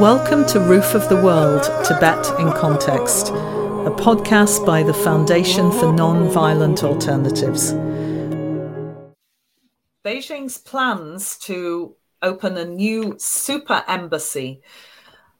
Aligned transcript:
Welcome 0.00 0.44
to 0.48 0.60
Roof 0.60 0.94
of 0.94 1.08
the 1.08 1.16
World 1.16 1.62
Tibet 1.82 2.28
in 2.38 2.52
Context, 2.52 3.28
a 3.28 3.90
podcast 3.96 4.66
by 4.66 4.82
the 4.82 4.92
Foundation 4.92 5.72
for 5.72 5.90
Non-Violent 5.90 6.84
Alternatives. 6.84 7.72
Beijing's 10.04 10.58
plans 10.58 11.38
to 11.38 11.96
open 12.20 12.58
a 12.58 12.66
new 12.66 13.14
super 13.18 13.82
embassy 13.88 14.60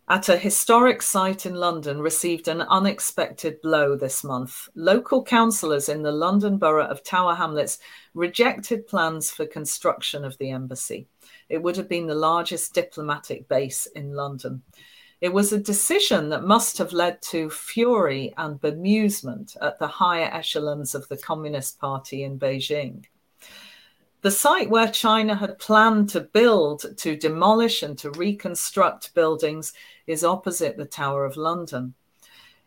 at 0.09 0.31
a 0.31 0.39
historic 0.39 1.03
site 1.03 1.45
in 1.45 1.55
London 1.55 2.01
received 2.01 2.49
an 2.49 2.63
unexpected 2.63 3.61
blow 3.61 3.95
this 3.95 4.25
month. 4.25 4.71
Local 4.75 5.23
councillors 5.23 5.91
in 5.91 6.03
the 6.03 6.13
London 6.13 6.57
borough 6.57 6.87
of 6.87 7.03
Tower 7.03 7.35
Hamlets 7.35 7.79
rejected 8.15 8.87
plans 8.87 9.31
for 9.31 9.45
construction 9.45 10.25
of 10.25 10.39
the 10.39 10.51
embassy. 10.51 11.09
It 11.49 11.63
would 11.63 11.77
have 11.77 11.89
been 11.89 12.07
the 12.07 12.15
largest 12.15 12.75
diplomatic 12.75 13.49
base 13.49 13.87
in 13.87 14.15
London. 14.15 14.63
It 15.21 15.33
was 15.33 15.53
a 15.53 15.59
decision 15.59 16.29
that 16.29 16.45
must 16.45 16.77
have 16.79 16.93
led 16.93 17.23
to 17.23 17.49
fury 17.49 18.35
and 18.37 18.61
bemusement 18.61 19.57
at 19.63 19.79
the 19.79 19.87
higher 19.87 20.29
echelons 20.31 20.95
of 20.95 21.09
the 21.09 21.17
Communist 21.17 21.79
Party 21.79 22.25
in 22.25 22.39
Beijing. 22.39 23.05
The 24.21 24.31
site 24.31 24.69
where 24.69 24.91
China 24.91 25.35
had 25.37 25.59
planned 25.59 26.09
to 26.11 26.21
build, 26.21 26.85
to 26.99 27.17
demolish, 27.17 27.83
and 27.83 27.97
to 27.99 28.11
reconstruct 28.11 29.15
buildings 29.15 29.73
is 30.07 30.25
opposite 30.25 30.77
the 30.77 30.85
Tower 30.85 31.25
of 31.25 31.37
London. 31.37 31.95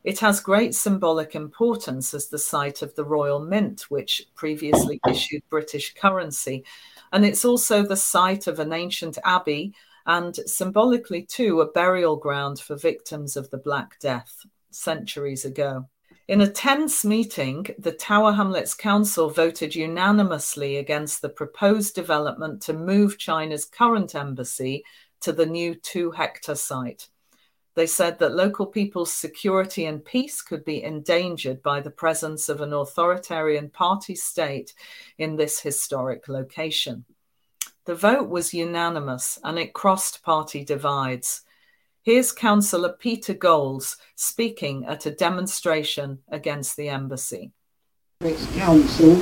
It 0.04 0.20
has 0.20 0.40
great 0.40 0.74
symbolic 0.74 1.36
importance 1.36 2.14
as 2.14 2.28
the 2.28 2.40
site 2.40 2.82
of 2.82 2.96
the 2.96 3.04
Royal 3.04 3.40
Mint, 3.40 3.92
which 3.92 4.28
previously 4.34 5.02
issued 5.10 5.44
British 5.50 5.94
currency 5.94 6.64
and 7.12 7.26
it's 7.26 7.46
also 7.46 7.84
the 7.84 7.96
site 7.96 8.48
of 8.48 8.60
an 8.60 8.74
ancient 8.74 9.18
abbey 9.24 9.74
and 10.06 10.36
symbolically, 10.36 11.24
too, 11.24 11.62
a 11.62 11.72
burial 11.72 12.16
ground 12.16 12.60
for 12.60 12.76
victims 12.76 13.38
of 13.38 13.50
the 13.50 13.58
Black 13.58 14.00
Death 14.00 14.46
centuries 14.72 15.46
ago. 15.46 15.88
In 16.28 16.42
a 16.42 16.48
tense 16.48 17.04
meeting, 17.04 17.66
the 17.80 17.92
Tower 17.92 18.34
Hamlets 18.34 18.76
Council 18.76 19.30
voted 19.30 19.76
unanimously 19.76 20.78
against 20.78 21.22
the 21.22 21.30
proposed 21.30 21.96
development 21.96 22.62
to 22.64 22.74
move 22.74 23.18
China's 23.18 23.66
current 23.66 24.14
embassy 24.14 24.84
to 25.22 25.32
the 25.32 25.46
new 25.46 25.76
two 25.76 26.12
hectare 26.12 26.56
site. 26.56 27.08
They 27.80 27.88
said 27.88 28.20
that 28.20 28.36
local 28.36 28.66
people's 28.66 29.14
security 29.14 29.86
and 29.86 30.04
peace 30.04 30.42
could 30.42 30.66
be 30.66 30.84
endangered 30.84 31.64
by 31.64 31.80
the 31.80 31.90
presence 31.90 32.50
of 32.50 32.60
an 32.60 32.74
authoritarian 32.74 33.70
party 33.70 34.16
state 34.16 34.74
in 35.18 35.38
this 35.38 35.62
historic 35.62 36.28
location. 36.28 37.06
The 37.86 37.96
vote 37.96 38.28
was 38.28 38.54
unanimous 38.54 39.40
and 39.46 39.58
it 39.58 39.72
crossed 39.72 40.24
party 40.24 40.66
divides. 40.66 41.44
Here's 42.04 42.34
Councillor 42.34 42.98
Peter 43.00 43.34
Golds 43.34 43.96
speaking 44.14 44.84
at 44.86 45.06
a 45.06 45.12
demonstration 45.12 46.20
against 46.28 46.76
the 46.76 46.90
embassy. 46.90 47.54
It's 48.20 48.46
council 48.58 49.16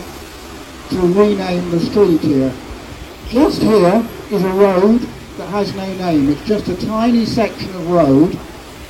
to 0.89 1.13
rename 1.13 1.69
the 1.69 1.79
street 1.79 2.21
here. 2.21 2.51
Just 3.29 3.61
here 3.61 4.03
is 4.31 4.43
a 4.43 4.53
road 4.53 5.07
that 5.37 5.49
has 5.49 5.73
no 5.75 5.85
name. 5.93 6.29
It's 6.29 6.45
just 6.45 6.67
a 6.67 6.85
tiny 6.85 7.25
section 7.25 7.69
of 7.75 7.89
road, 7.89 8.37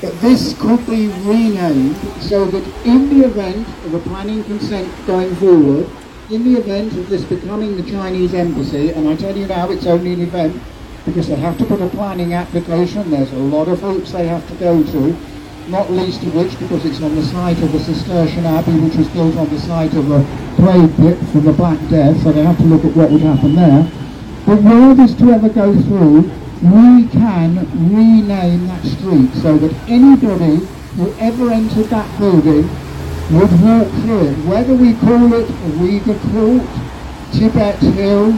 but 0.02 0.20
this 0.22 0.58
could 0.60 0.86
be 0.86 1.08
renamed 1.08 1.98
so 2.22 2.46
that 2.46 2.86
in 2.86 3.10
the 3.10 3.26
event 3.26 3.68
of 3.86 3.94
a 3.94 4.00
planning 4.00 4.44
consent 4.46 4.90
going 5.06 5.36
forward, 5.36 5.90
in 6.30 6.44
the 6.44 6.60
event 6.60 6.94
of 6.94 7.10
this 7.10 7.24
becoming 7.24 7.76
the 7.78 7.90
Chinese 7.90 8.34
embassy, 8.34 8.92
and 8.92 9.08
I 9.08 9.16
tell 9.16 9.36
you 9.36 9.48
now 9.48 9.70
it's 9.70 9.86
only 9.86 10.14
an 10.14 10.22
event 10.22 10.62
because 11.06 11.28
they 11.28 11.36
have 11.36 11.58
to 11.58 11.66
put 11.66 11.82
a 11.82 11.90
planning 11.90 12.34
application, 12.34 13.10
there's 13.12 13.32
a 13.32 13.38
lot 13.38 13.68
of 13.68 13.82
hoops 13.82 14.12
they 14.12 14.28
have 14.28 14.48
to 14.50 14.56
go 14.56 14.84
to, 14.84 15.18
not 15.68 15.92
least 15.92 16.24
of 16.24 16.36
which 16.36 16.58
because 16.60 16.86
it's 16.86 17.02
on 17.02 17.16
the 17.16 17.24
site 17.24 17.62
of 17.62 17.72
the 17.72 17.80
Cistercian 17.80 18.46
Abbey 18.46 18.80
which 18.80 18.96
was 18.96 19.08
built 19.10 19.36
on 19.36 19.50
the 19.50 19.60
site 19.60 19.94
of 19.94 20.12
a 20.12 20.24
plague 20.56 20.96
pit 20.98 21.18
from 21.30 21.44
the 21.44 21.54
Black 21.54 21.80
Death, 21.90 22.22
so 22.24 22.32
they 22.32 22.44
have 22.44 22.58
to 22.58 22.64
look 22.64 22.86
at 22.86 22.96
what 22.96 23.12
would 23.12 23.22
happen 23.22 23.56
there. 23.56 24.07
But 24.48 24.64
were 24.64 24.94
this 24.94 25.14
to 25.16 25.32
ever 25.32 25.50
go 25.50 25.74
through, 25.74 26.22
we 26.62 27.06
can 27.10 27.68
rename 27.94 28.68
that 28.68 28.82
street 28.86 29.34
so 29.34 29.58
that 29.58 29.74
anybody 29.90 30.66
who 30.96 31.14
ever 31.20 31.52
entered 31.52 31.88
that 31.88 32.18
building 32.18 32.64
would 33.30 33.52
walk 33.62 33.92
through 34.04 34.28
it. 34.30 34.38
Whether 34.46 34.74
we 34.74 34.94
call 34.94 35.34
it 35.34 35.50
Uyghur 35.84 36.18
Court, 36.32 36.66
Tibet 37.34 37.80
Hill, 37.80 38.32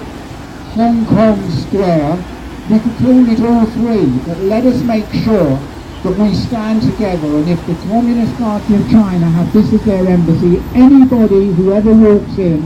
Hong 0.74 1.06
Kong 1.06 1.48
Square, 1.52 2.18
we 2.72 2.80
could 2.80 2.98
call 2.98 3.30
it 3.30 3.40
all 3.42 3.66
three, 3.68 4.10
but 4.26 4.40
let 4.40 4.66
us 4.66 4.82
make 4.82 5.06
sure 5.24 5.60
that 6.02 6.18
we 6.18 6.34
stand 6.34 6.82
together 6.82 7.28
and 7.28 7.50
if 7.50 7.64
the 7.68 7.76
Communist 7.88 8.36
Party 8.38 8.74
of 8.74 8.90
China 8.90 9.30
have 9.30 9.54
this 9.54 9.72
as 9.74 9.86
their 9.86 10.08
embassy, 10.08 10.58
anybody 10.74 11.54
who 11.54 11.72
ever 11.72 11.94
walks 11.94 12.36
in 12.40 12.64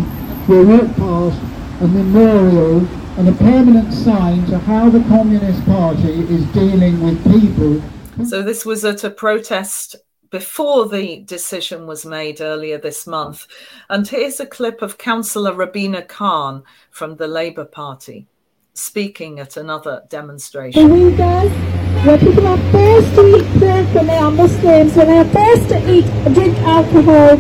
will 0.48 0.64
walk 0.64 0.96
past 0.96 1.53
a 1.84 1.88
memorial 1.88 2.80
and 3.18 3.28
a 3.28 3.34
permanent 3.34 3.94
sign 3.94 4.46
to 4.46 4.58
how 4.58 4.90
the 4.90 5.02
Communist 5.02 5.66
Party 5.66 6.22
is 6.34 6.46
dealing 6.48 7.02
with 7.02 7.22
people. 7.26 7.82
So, 8.26 8.42
this 8.42 8.66
was 8.66 8.86
at 8.86 9.04
a 9.04 9.10
protest 9.10 9.98
before 10.30 10.88
the 10.88 11.22
decision 11.24 11.86
was 11.86 12.06
made 12.06 12.42
earlier 12.42 12.78
this 12.78 13.06
month. 13.06 13.48
And 13.90 14.08
here's 14.08 14.40
a 14.40 14.46
clip 14.46 14.82
of 14.82 14.98
Councillor 14.98 15.54
Rabina 15.54 16.08
Khan 16.08 16.64
from 16.90 17.18
the 17.18 17.28
Labour 17.28 17.66
Party 17.66 18.28
speaking 18.74 19.40
at 19.40 19.58
another 19.58 20.04
demonstration. 20.10 20.90
The 20.90 20.96
Uyghurs, 20.96 22.06
where 22.06 22.18
people 22.18 22.48
are 22.48 22.72
forced 22.72 23.16
to 23.16 23.38
eat 23.38 23.60
pork 23.60 23.94
when 23.94 24.08
they 24.08 24.18
are 24.18 24.32
Muslims, 24.32 24.96
when 24.96 25.08
they 25.08 25.18
are 25.18 25.26
forced 25.26 25.70
to 25.70 25.94
eat, 25.94 26.34
drink 26.34 26.58
alcohol, 26.60 27.38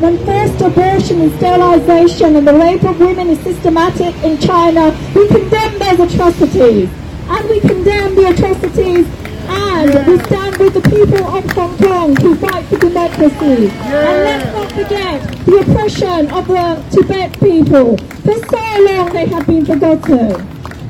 when 0.00 0.18
forced 0.26 0.60
abortion 0.60 1.22
and 1.22 1.32
sterilisation 1.38 2.36
and 2.36 2.46
the 2.46 2.52
rape 2.52 2.84
of 2.84 3.00
women 3.00 3.30
is 3.30 3.40
systematic 3.40 4.14
in 4.22 4.38
China, 4.38 4.94
we 5.14 5.26
condemn 5.28 5.78
those 5.78 6.12
atrocities. 6.12 6.90
And 7.28 7.48
we 7.48 7.60
condemn 7.60 8.14
the 8.14 8.28
atrocities 8.28 9.06
and 9.48 10.06
we 10.06 10.18
stand 10.24 10.56
with 10.58 10.74
the 10.74 10.82
people 10.82 11.24
of 11.24 11.50
Hong 11.52 11.78
Kong 11.78 12.16
who 12.16 12.34
fight 12.36 12.64
for 12.66 12.78
democracy. 12.78 13.70
And 13.70 14.24
let's 14.24 14.44
not 14.54 14.72
forget 14.72 15.46
the 15.46 15.56
oppression 15.58 16.30
of 16.30 16.46
the 16.46 16.84
Tibet 16.90 17.40
people. 17.40 17.96
For 17.96 18.34
so 18.34 18.82
long 18.84 19.12
they 19.12 19.26
have 19.26 19.46
been 19.46 19.64
forgotten. 19.64 20.32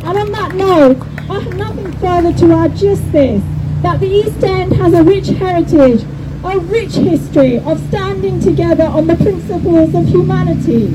And 0.04 0.18
on 0.18 0.32
that 0.32 0.54
note, 0.54 0.98
I 1.30 1.40
have 1.40 1.56
nothing 1.56 1.92
further 1.98 2.32
to 2.32 2.52
add, 2.54 2.76
just 2.76 3.12
this, 3.12 3.42
that 3.82 4.00
the 4.00 4.06
East 4.06 4.42
End 4.42 4.72
has 4.74 4.94
a 4.94 5.02
rich 5.02 5.28
heritage 5.28 6.04
a 6.44 6.58
rich 6.58 6.92
history 6.94 7.58
of 7.58 7.78
standing 7.88 8.40
together 8.40 8.84
on 8.84 9.06
the 9.06 9.16
principles 9.16 9.94
of 9.94 10.06
humanity, 10.06 10.86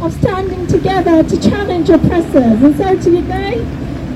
of 0.00 0.12
standing 0.14 0.66
together 0.66 1.22
to 1.22 1.40
challenge 1.40 1.90
oppressors. 1.90 2.62
And 2.62 2.76
so 2.76 2.96
today, 2.98 3.60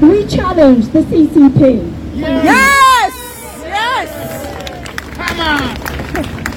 we 0.00 0.26
challenge 0.26 0.88
the 0.88 1.00
CCP. 1.00 1.92
Yes! 2.14 3.14
Yes! 3.62 5.16
Come 5.16 5.40
on! 5.40 6.42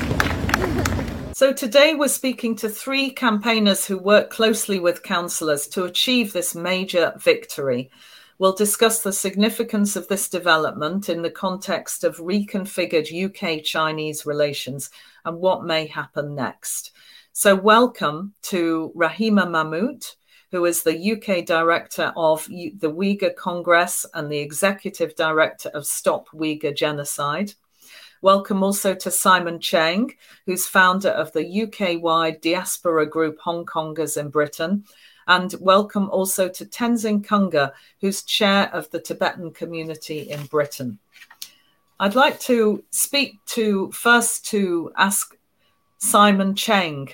So 1.39 1.53
today 1.53 1.95
we're 1.95 2.09
speaking 2.09 2.57
to 2.57 2.67
three 2.67 3.11
campaigners 3.11 3.85
who 3.85 3.97
work 3.97 4.29
closely 4.29 4.77
with 4.77 5.03
councillors 5.03 5.67
to 5.69 5.85
achieve 5.85 6.33
this 6.33 6.53
major 6.53 7.13
victory. 7.15 7.89
We'll 8.39 8.53
discuss 8.53 9.01
the 9.01 9.11
significance 9.11 9.97
of 9.97 10.07
this 10.07 10.29
development 10.29 11.09
in 11.09 11.23
the 11.23 11.29
context 11.29 12.05
of 12.05 12.19
reconfigured 12.19 13.11
UK 13.11 13.61
Chinese 13.65 14.25
relations 14.25 14.91
and 15.25 15.41
what 15.41 15.65
may 15.65 15.87
happen 15.87 16.35
next. 16.35 16.93
So, 17.33 17.53
welcome 17.53 18.33
to 18.43 18.93
Rahima 18.95 19.45
Mahmut, 19.45 20.15
who 20.51 20.63
is 20.63 20.83
the 20.83 21.11
UK 21.11 21.45
director 21.45 22.13
of 22.15 22.47
the 22.47 22.89
Uyghur 22.89 23.35
Congress 23.35 24.05
and 24.13 24.31
the 24.31 24.39
executive 24.39 25.17
director 25.17 25.67
of 25.73 25.85
Stop 25.85 26.29
Uyghur 26.29 26.73
Genocide. 26.73 27.55
Welcome 28.21 28.63
also 28.63 28.95
to 28.95 29.11
Simon 29.11 29.59
Cheng, 29.59 30.13
who's 30.45 30.65
founder 30.65 31.09
of 31.09 31.33
the 31.33 31.63
UK 31.63 32.01
wide 32.01 32.39
diaspora 32.39 33.05
group 33.05 33.37
Hong 33.41 33.65
Kongers 33.65 34.15
in 34.15 34.29
Britain 34.29 34.85
and 35.29 35.53
welcome 35.61 36.09
also 36.09 36.49
to 36.49 36.65
Tenzin 36.65 37.23
Kunga, 37.23 37.71
who's 38.01 38.23
chair 38.23 38.69
of 38.73 38.89
the 38.89 38.99
Tibetan 38.99 39.51
community 39.51 40.29
in 40.29 40.43
Britain. 40.47 40.97
I'd 41.99 42.15
like 42.15 42.39
to 42.41 42.83
speak 42.89 43.37
to 43.47 43.91
first 43.91 44.47
to 44.47 44.91
ask 44.97 45.37
Simon 45.99 46.55
Cheng, 46.55 47.09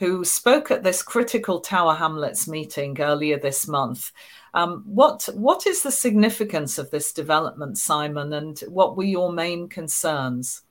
who 0.00 0.24
spoke 0.24 0.72
at 0.72 0.82
this 0.82 1.02
critical 1.02 1.60
Tower 1.60 1.94
Hamlets 1.94 2.48
meeting 2.48 3.00
earlier 3.00 3.38
this 3.38 3.68
month. 3.68 4.10
Um, 4.54 4.82
what 4.84 5.28
what 5.34 5.66
is 5.66 5.82
the 5.82 5.92
significance 5.92 6.78
of 6.78 6.90
this 6.90 7.12
development, 7.12 7.78
Simon, 7.78 8.32
and 8.32 8.58
what 8.68 8.96
were 8.96 9.04
your 9.04 9.32
main 9.32 9.68
concerns? 9.68 10.62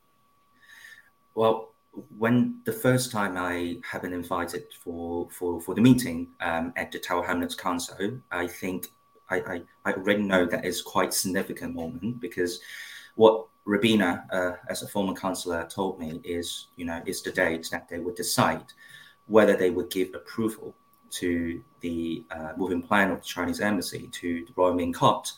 Well, 1.36 1.71
when 2.18 2.62
the 2.66 2.72
first 2.72 3.12
time 3.12 3.38
I 3.38 3.78
have 3.90 4.04
been 4.04 4.14
invited 4.14 4.64
for 4.84 5.30
for, 5.30 5.60
for 5.62 5.76
the 5.76 5.82
meeting 5.82 6.30
um, 6.40 6.74
at 6.76 6.92
the 6.92 7.00
Tower 7.00 7.26
Hamlets 7.26 7.56
Council, 7.56 8.20
I 8.32 8.48
think 8.48 8.88
I, 9.30 9.38
I, 9.38 9.62
I 9.86 9.94
already 9.94 10.24
know 10.24 10.46
that 10.46 10.66
is 10.66 10.82
quite 10.82 11.14
significant 11.14 11.76
moment 11.76 12.20
because 12.20 12.60
what 13.16 13.48
Rabina, 13.68 14.24
uh, 14.32 14.54
as 14.70 14.84
a 14.84 14.88
former 14.88 15.14
councillor, 15.14 15.68
told 15.68 16.00
me 16.00 16.20
is, 16.24 16.68
you 16.76 16.86
know, 16.86 17.02
is 17.06 17.22
the 17.22 17.32
date 17.32 17.68
that 17.72 17.88
they 17.90 18.00
would 18.00 18.16
decide 18.16 18.66
whether 19.28 19.56
they 19.56 19.70
would 19.70 19.90
give 19.90 20.14
approval 20.14 20.76
to 21.12 21.62
the 21.82 22.26
uh, 22.32 22.54
moving 22.58 22.82
plan 22.82 23.12
of 23.12 23.20
the 23.20 23.26
Chinese 23.26 23.60
embassy 23.60 24.08
to 24.08 24.46
the 24.46 24.54
Royal 24.56 24.74
Mint 24.74 24.96
Court. 24.96 25.32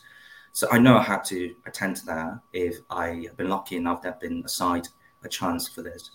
So 0.52 0.68
I 0.70 0.78
know 0.78 0.96
I 0.96 1.02
have 1.02 1.24
to 1.26 1.54
attend 1.66 1.96
to 1.96 2.06
that 2.06 2.38
if 2.52 2.78
I 2.90 3.24
have 3.26 3.36
been 3.36 3.48
lucky 3.48 3.76
enough 3.76 4.02
that 4.02 4.14
I've 4.14 4.20
been 4.20 4.42
assigned 4.44 4.88
a 5.24 5.28
chance 5.28 5.68
for 5.68 5.82
this. 5.82 6.12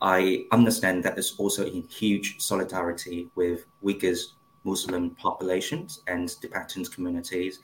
I 0.00 0.46
understand 0.52 1.02
that 1.04 1.14
there's 1.14 1.34
also 1.38 1.64
a 1.64 1.80
huge 1.88 2.40
solidarity 2.40 3.30
with 3.34 3.64
Uyghurs 3.82 4.32
Muslim 4.64 5.10
populations 5.10 6.02
and 6.06 6.28
Tibetan 6.28 6.84
communities. 6.84 7.60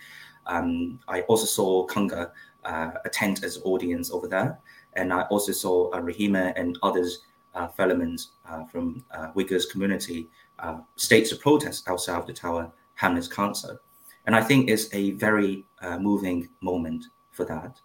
Um, 0.47 0.99
I 1.09 1.23
also 1.23 1.47
saw 1.47 1.87
Kunga 1.87 2.33
uh, 2.65 2.91
attend 3.05 3.45
as 3.45 3.61
audience 3.65 4.11
over 4.11 4.29
there, 4.29 4.59
and 4.95 5.13
I 5.13 5.23
also 5.23 5.53
saw 5.53 5.91
uh, 5.91 6.01
Rahima 6.01 6.53
and 6.57 6.79
others 6.83 7.25
uh, 7.55 7.69
fellowmen 7.69 8.17
uh, 8.49 8.65
from 8.65 9.05
uh, 9.11 9.33
Uyghurs 9.33 9.71
community 9.71 10.29
uh, 10.59 10.79
states 10.97 11.33
a 11.33 11.37
protest 11.37 11.89
outside 11.89 12.19
of 12.19 12.27
the 12.27 12.33
Tower 12.33 12.73
Hamlets 12.95 13.29
Council. 13.29 13.79
And 14.27 14.37
I 14.37 14.43
think 14.43 14.71
it's 14.71 14.93
a 14.95 15.13
very 15.13 15.67
uh, 15.81 15.99
moving 15.99 16.49
moment 16.61 17.07
for 17.33 17.45
that. 17.47 17.81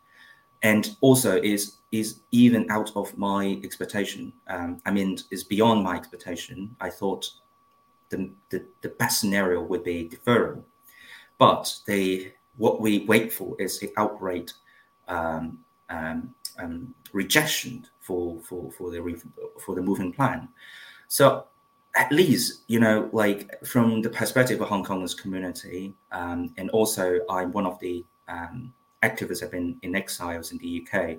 And 0.63 0.95
also 1.01 1.42
is 1.42 1.77
is 1.92 2.19
even 2.31 2.69
out 2.69 2.92
of 2.95 3.18
my 3.18 3.59
expectation. 3.63 4.33
Um, 4.48 4.81
I 4.86 4.92
mean, 4.92 5.18
is 5.31 5.44
beyond 5.44 5.83
my 5.83 5.95
expectation. 5.95 6.75
I 6.81 6.89
thought 6.89 7.30
the, 8.09 8.30
the, 8.50 8.65
the 8.81 8.89
best 8.89 9.21
scenario 9.21 9.62
would 9.62 9.83
be 9.83 10.09
deferral. 10.09 10.63
But 11.38 11.74
they 11.86 12.33
what 12.57 12.81
we 12.81 13.06
wait 13.06 13.31
for 13.31 13.56
is 13.59 13.80
the 13.80 13.94
outright 13.98 14.51
um, 15.07 15.59
um, 15.89 16.33
um, 16.60 16.94
rejection 17.13 17.88
for, 18.00 18.39
for, 18.42 18.71
for 18.71 18.89
the 18.92 19.21
for 19.60 19.75
the 19.75 19.81
moving 19.81 20.12
plan. 20.12 20.50
So 21.07 21.45
at 21.95 22.12
least 22.12 22.62
you 22.68 22.80
know 22.80 23.10
like 23.12 23.50
from 23.65 24.01
the 24.01 24.10
perspective 24.10 24.62
of 24.62 24.68
hong 24.68 24.83
kong's 24.83 25.15
community 25.15 25.94
um, 26.12 26.53
and 26.57 26.69
also 26.69 27.19
i'm 27.30 27.51
one 27.51 27.65
of 27.65 27.80
the 27.80 28.06
um, 28.27 28.71
activists 29.03 29.41
have 29.41 29.51
been 29.51 29.77
in 29.81 29.95
exiles 29.95 30.51
in 30.51 30.57
the 30.59 30.81
uk 30.81 31.17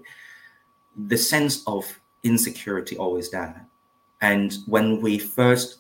the 1.07 1.17
sense 1.17 1.63
of 1.67 1.85
insecurity 2.23 2.97
always 2.97 3.31
there 3.31 3.67
and 4.21 4.59
when 4.67 5.01
we 5.01 5.19
first 5.19 5.79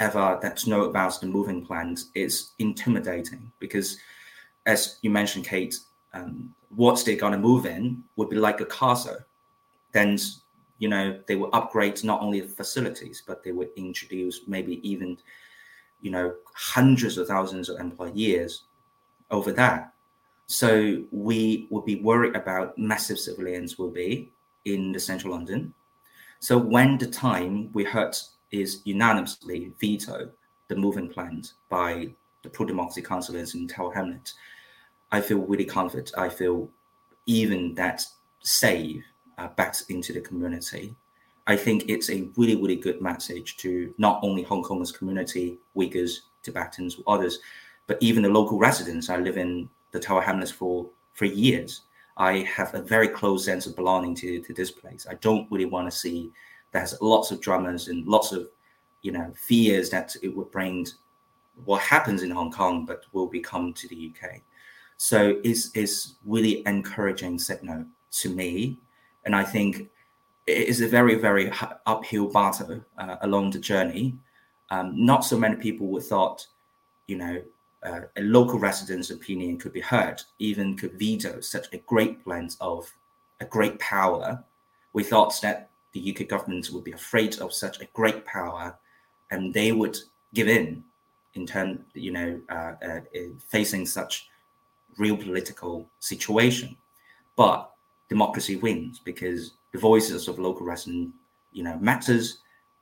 ever 0.00 0.38
that 0.42 0.66
know 0.66 0.84
about 0.84 1.20
the 1.20 1.26
moving 1.26 1.64
plans 1.64 2.10
it's 2.14 2.52
intimidating 2.58 3.50
because 3.58 3.98
as 4.66 4.98
you 5.02 5.10
mentioned 5.10 5.44
kate 5.44 5.76
um, 6.14 6.54
what 6.74 7.02
they're 7.04 7.16
going 7.16 7.32
to 7.32 7.38
move 7.38 7.64
in 7.64 8.02
would 8.16 8.28
be 8.28 8.36
like 8.36 8.60
a 8.60 8.66
castle 8.66 9.16
then 9.92 10.18
you 10.82 10.88
know, 10.88 11.16
they 11.28 11.36
will 11.36 11.48
upgrade 11.52 12.02
not 12.02 12.20
only 12.22 12.40
the 12.40 12.48
facilities, 12.48 13.22
but 13.24 13.44
they 13.44 13.52
would 13.52 13.68
introduce 13.76 14.40
maybe 14.48 14.80
even, 14.82 15.16
you 16.00 16.10
know, 16.10 16.34
hundreds 16.56 17.16
of 17.18 17.28
thousands 17.28 17.68
of 17.68 17.78
employees 17.78 18.64
over 19.30 19.52
that. 19.52 19.91
So 20.52 21.02
we 21.10 21.66
would 21.70 21.86
be 21.86 22.02
worried 22.02 22.36
about 22.36 22.76
massive 22.76 23.18
civilians 23.18 23.78
will 23.78 23.90
be 23.90 24.30
in 24.66 24.92
the 24.92 25.00
central 25.00 25.32
London. 25.32 25.72
So 26.40 26.58
when 26.58 26.98
the 26.98 27.06
time 27.06 27.72
we 27.72 27.84
heard 27.84 28.14
is 28.50 28.82
unanimously 28.84 29.72
veto 29.80 30.30
the 30.68 30.76
moving 30.76 31.08
plans 31.08 31.54
by 31.70 32.10
the 32.42 32.50
pro-democracy 32.50 33.00
councillors 33.00 33.54
in 33.54 33.66
Tower 33.66 33.94
Hamlet, 33.94 34.34
I 35.10 35.22
feel 35.22 35.38
really 35.38 35.64
confident. 35.64 36.12
I 36.18 36.28
feel 36.28 36.68
even 37.24 37.74
that 37.76 38.04
save 38.42 39.04
uh, 39.38 39.48
back 39.48 39.74
into 39.88 40.12
the 40.12 40.20
community. 40.20 40.94
I 41.46 41.56
think 41.56 41.88
it's 41.88 42.10
a 42.10 42.28
really, 42.36 42.56
really 42.56 42.76
good 42.76 43.00
message 43.00 43.56
to 43.56 43.94
not 43.96 44.20
only 44.22 44.42
Hong 44.42 44.62
Kong's 44.62 44.92
community, 44.92 45.56
Uyghurs, 45.74 46.20
Tibetans, 46.42 47.00
others, 47.06 47.38
but 47.86 47.96
even 48.02 48.22
the 48.22 48.28
local 48.28 48.58
residents. 48.58 49.08
I 49.08 49.16
live 49.16 49.38
in 49.38 49.70
the 49.92 50.00
Tower 50.00 50.20
Hamlets 50.20 50.50
for, 50.50 50.88
for 51.12 51.24
years. 51.24 51.82
I 52.16 52.38
have 52.40 52.74
a 52.74 52.82
very 52.82 53.08
close 53.08 53.44
sense 53.44 53.66
of 53.66 53.76
belonging 53.76 54.14
to, 54.16 54.40
to 54.40 54.52
this 54.52 54.70
place. 54.70 55.06
I 55.08 55.14
don't 55.14 55.50
really 55.50 55.64
want 55.64 55.90
to 55.90 55.96
see 55.96 56.30
there's 56.72 57.00
lots 57.00 57.30
of 57.30 57.40
dramas 57.40 57.88
and 57.88 58.06
lots 58.06 58.32
of, 58.32 58.48
you 59.02 59.12
know, 59.12 59.32
fears 59.36 59.90
that 59.90 60.14
it 60.22 60.34
would 60.34 60.50
bring 60.50 60.86
what 61.64 61.82
happens 61.82 62.22
in 62.22 62.30
Hong 62.30 62.50
Kong, 62.50 62.84
but 62.84 63.04
will 63.12 63.26
become 63.26 63.72
to 63.74 63.88
the 63.88 64.12
UK. 64.12 64.40
So 64.96 65.40
it's, 65.44 65.70
it's 65.74 66.14
really 66.24 66.62
encouraging 66.66 67.38
signal 67.38 67.86
to 68.12 68.30
me 68.30 68.78
and 69.24 69.36
I 69.36 69.44
think 69.44 69.88
it 70.46 70.68
is 70.68 70.80
a 70.80 70.88
very, 70.88 71.14
very 71.14 71.52
uphill 71.86 72.28
battle 72.28 72.84
uh, 72.98 73.16
along 73.22 73.50
the 73.50 73.58
journey. 73.58 74.16
Um, 74.70 74.92
not 75.04 75.24
so 75.24 75.38
many 75.38 75.56
people 75.56 75.86
would 75.88 76.02
thought, 76.02 76.46
you 77.06 77.16
know, 77.16 77.42
uh, 77.84 78.02
a 78.16 78.22
local 78.22 78.58
resident's 78.58 79.10
opinion 79.10 79.58
could 79.58 79.72
be 79.72 79.80
heard, 79.80 80.22
even 80.38 80.76
could 80.76 80.98
veto 80.98 81.40
such 81.40 81.66
a 81.72 81.78
great 81.78 82.24
blend 82.24 82.56
of 82.60 82.92
a 83.40 83.44
great 83.44 83.78
power. 83.78 84.42
We 84.92 85.02
thought 85.02 85.38
that 85.42 85.70
the 85.92 86.14
UK 86.14 86.28
government 86.28 86.70
would 86.72 86.84
be 86.84 86.92
afraid 86.92 87.38
of 87.38 87.52
such 87.52 87.80
a 87.80 87.88
great 87.92 88.24
power, 88.24 88.76
and 89.30 89.52
they 89.52 89.72
would 89.72 89.98
give 90.34 90.48
in 90.48 90.84
in 91.34 91.46
terms, 91.46 91.80
you 91.94 92.12
know, 92.12 92.40
uh, 92.50 92.74
uh 92.84 93.00
facing 93.48 93.86
such 93.86 94.28
real 94.98 95.16
political 95.16 95.88
situation. 95.98 96.76
But 97.36 97.70
democracy 98.08 98.56
wins 98.56 98.98
because 98.98 99.54
the 99.72 99.78
voices 99.78 100.28
of 100.28 100.38
local 100.38 100.66
residents, 100.66 101.16
you 101.52 101.64
know, 101.64 101.76
matters, 101.78 102.38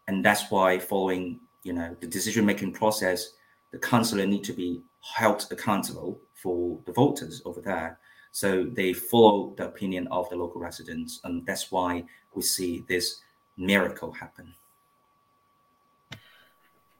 and 0.08 0.24
that's 0.24 0.50
why 0.50 0.78
following, 0.78 1.40
you 1.62 1.72
know, 1.72 1.96
the 2.00 2.06
decision 2.06 2.44
making 2.44 2.72
process, 2.72 3.34
the 3.70 3.78
councillor 3.78 4.26
need 4.26 4.44
to 4.44 4.52
be 4.52 4.82
held 5.00 5.46
accountable 5.50 6.20
for 6.34 6.78
the 6.86 6.92
voters 6.92 7.42
over 7.44 7.60
there. 7.60 7.98
So 8.32 8.64
they 8.64 8.92
follow 8.92 9.54
the 9.56 9.66
opinion 9.66 10.06
of 10.08 10.28
the 10.30 10.36
local 10.36 10.60
residents, 10.60 11.20
and 11.24 11.44
that's 11.44 11.72
why 11.72 12.04
we 12.34 12.42
see 12.42 12.84
this 12.88 13.20
miracle 13.56 14.12
happen. 14.12 14.54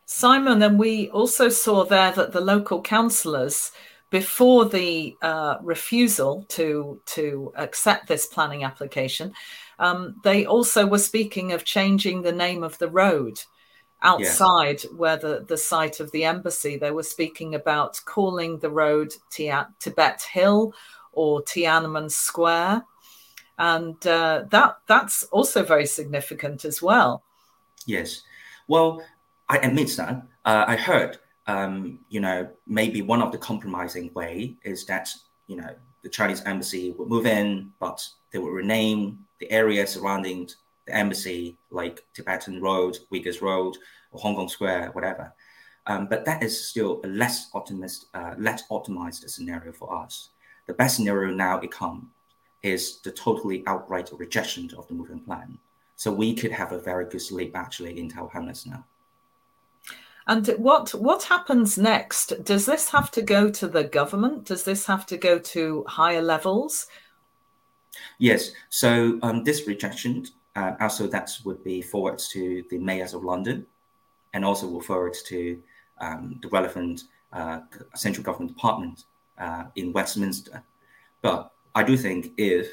Simon, 0.07 0.61
and 0.63 0.79
we 0.79 1.09
also 1.11 1.49
saw 1.49 1.85
there 1.85 2.11
that 2.13 2.33
the 2.33 2.41
local 2.41 2.83
councillors 2.83 3.71
before 4.11 4.65
the 4.65 5.17
uh, 5.23 5.59
refusal 5.63 6.45
to 6.49 7.01
to 7.07 7.53
accept 7.57 8.09
this 8.09 8.27
planning 8.27 8.65
application, 8.65 9.33
um, 9.79 10.17
they 10.25 10.47
also 10.47 10.85
were 10.85 10.99
speaking 10.99 11.53
of 11.53 11.65
changing 11.65 12.23
the 12.23 12.33
name 12.33 12.65
of 12.65 12.77
the 12.79 12.89
road 12.89 13.41
outside 14.03 14.83
where 14.97 15.17
the, 15.17 15.45
the 15.47 15.57
site 15.57 16.01
of 16.01 16.11
the 16.13 16.25
embassy. 16.25 16.77
They 16.77 16.91
were 16.91 17.03
speaking 17.03 17.55
about 17.55 18.01
calling 18.05 18.59
the 18.59 18.71
road 18.71 19.13
Tibet 19.31 20.23
Hill 20.23 20.75
or 21.13 21.43
Tiananmen 21.43 22.11
Square, 22.11 22.85
and 23.59 24.07
uh, 24.07 24.45
that 24.51 24.79
that's 24.87 25.25
also 25.25 25.63
very 25.63 25.87
significant 25.87 26.65
as 26.65 26.81
well. 26.81 27.23
Yes, 27.87 28.23
well, 28.69 29.03
I 29.49 29.59
admit 29.59 29.97
that 29.97 30.23
uh, 30.45 30.65
I 30.67 30.77
heard 30.77 31.19
um, 31.51 31.99
you 32.09 32.21
know, 32.21 32.49
maybe 32.67 33.03
one 33.03 33.23
of 33.23 33.33
the 33.33 33.39
compromising 33.39 34.13
way 34.15 34.57
is 34.63 34.85
that, 34.87 35.09
you 35.47 35.57
know, 35.57 35.75
the 36.03 36.09
Chinese 36.09 36.43
embassy 36.45 36.93
would 36.93 37.09
move 37.09 37.27
in, 37.27 37.73
but 37.79 38.07
they 38.33 38.39
would 38.39 38.53
rename 38.53 39.19
the 39.39 39.51
area 39.51 39.87
surrounding 39.87 40.49
the 40.91 40.97
embassy, 40.97 41.57
like 41.71 42.05
Tibetan 42.15 42.61
Road, 42.61 42.99
Uyghurs 43.13 43.41
Road, 43.41 43.77
or 44.11 44.21
Hong 44.21 44.35
Kong 44.35 44.49
Square, 44.49 44.91
whatever. 44.93 45.33
Um, 45.87 46.07
but 46.07 46.25
that 46.25 46.43
is 46.43 46.69
still 46.69 47.01
a 47.05 47.09
less 47.09 47.51
optimist, 47.55 48.07
uh, 48.15 48.35
less 48.39 48.67
optimized 48.69 49.29
scenario 49.29 49.73
for 49.73 49.95
us. 49.95 50.31
The 50.67 50.75
best 50.75 50.97
scenario 50.97 51.33
now 51.33 51.59
it 51.61 51.71
comes 51.71 52.05
is 52.63 53.01
the 53.01 53.11
totally 53.11 53.63
outright 53.67 54.11
rejection 54.13 54.71
of 54.77 54.87
the 54.89 54.95
moving 54.95 55.21
plan. 55.21 55.59
So 55.97 56.13
we 56.13 56.35
could 56.35 56.53
have 56.53 56.73
a 56.73 56.79
very 56.79 57.07
good 57.07 57.23
sleep 57.23 57.57
actually 57.57 57.99
in 57.99 58.11
Hamlets 58.11 58.67
now. 58.67 58.85
And 60.27 60.47
what 60.59 60.95
what 60.95 61.25
happens 61.25 61.77
next? 61.77 62.45
Does 62.45 62.67
this 62.67 62.91
have 62.91 63.11
to 63.13 63.23
go 63.23 63.51
to 63.51 63.67
the 63.67 63.85
government? 63.85 64.45
Does 64.45 64.65
this 64.65 64.87
have 64.87 65.07
to 65.07 65.17
go 65.17 65.39
to 65.39 65.85
higher 65.89 66.23
levels? 66.23 66.87
Yes. 68.19 68.53
So 68.69 69.19
um, 69.23 69.45
this 69.45 69.67
rejection 69.67 70.27
uh, 70.57 70.73
also 70.81 71.07
that 71.07 71.31
would 71.45 71.63
be 71.63 71.81
forwarded 71.83 72.21
to 72.31 72.65
the 72.71 72.79
mayors 72.79 73.15
of 73.15 73.25
London, 73.25 73.67
and 74.35 74.45
also 74.45 74.67
will 74.67 74.81
forward 74.81 75.17
to 75.27 75.63
um, 76.01 76.39
the 76.43 76.49
relevant 76.49 77.05
uh, 77.33 77.61
central 77.95 78.25
government 78.25 78.55
department 78.55 79.05
uh, 79.39 79.65
in 79.77 79.93
Westminster. 79.93 80.63
But 81.23 81.53
I 81.75 81.83
do 81.83 81.97
think 81.97 82.33
if 82.37 82.69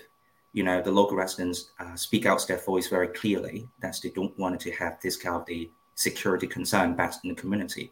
you 0.53 0.63
know 0.63 0.81
the 0.81 0.91
local 0.91 1.17
residents 1.17 1.71
uh, 1.79 1.95
speak 1.95 2.25
out 2.25 2.45
their 2.47 2.57
voice 2.57 2.87
very 2.87 3.09
clearly 3.09 3.67
that 3.79 3.97
they 4.01 4.09
don't 4.09 4.37
want 4.39 4.59
to 4.61 4.71
have 4.71 4.99
this 5.01 5.17
kind 5.17 5.35
of 5.35 5.45
the 5.45 5.69
security 5.95 6.47
concern 6.47 6.95
back 6.95 7.13
in 7.23 7.29
the 7.29 7.35
community. 7.35 7.91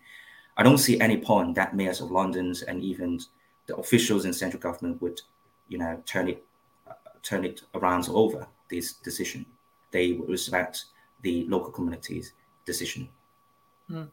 I 0.57 0.63
don't 0.63 0.77
see 0.77 0.99
any 0.99 1.17
point 1.17 1.55
that 1.55 1.75
mayors 1.75 2.01
of 2.01 2.11
London's 2.11 2.61
and 2.61 2.81
even 2.81 3.19
the 3.67 3.75
officials 3.75 4.25
in 4.25 4.33
central 4.33 4.61
government 4.61 5.01
would, 5.01 5.19
you 5.67 5.77
know, 5.77 6.01
turn 6.05 6.29
it 6.29 6.43
turn 7.23 7.43
it 7.43 7.61
around 7.73 8.07
over 8.09 8.47
this 8.69 8.93
decision. 8.93 9.45
They 9.95 10.11
respect 10.11 10.87
the 11.21 11.45
local 11.47 11.71
community's 11.71 12.33
decision. 12.65 13.07
Mm. 13.89 14.09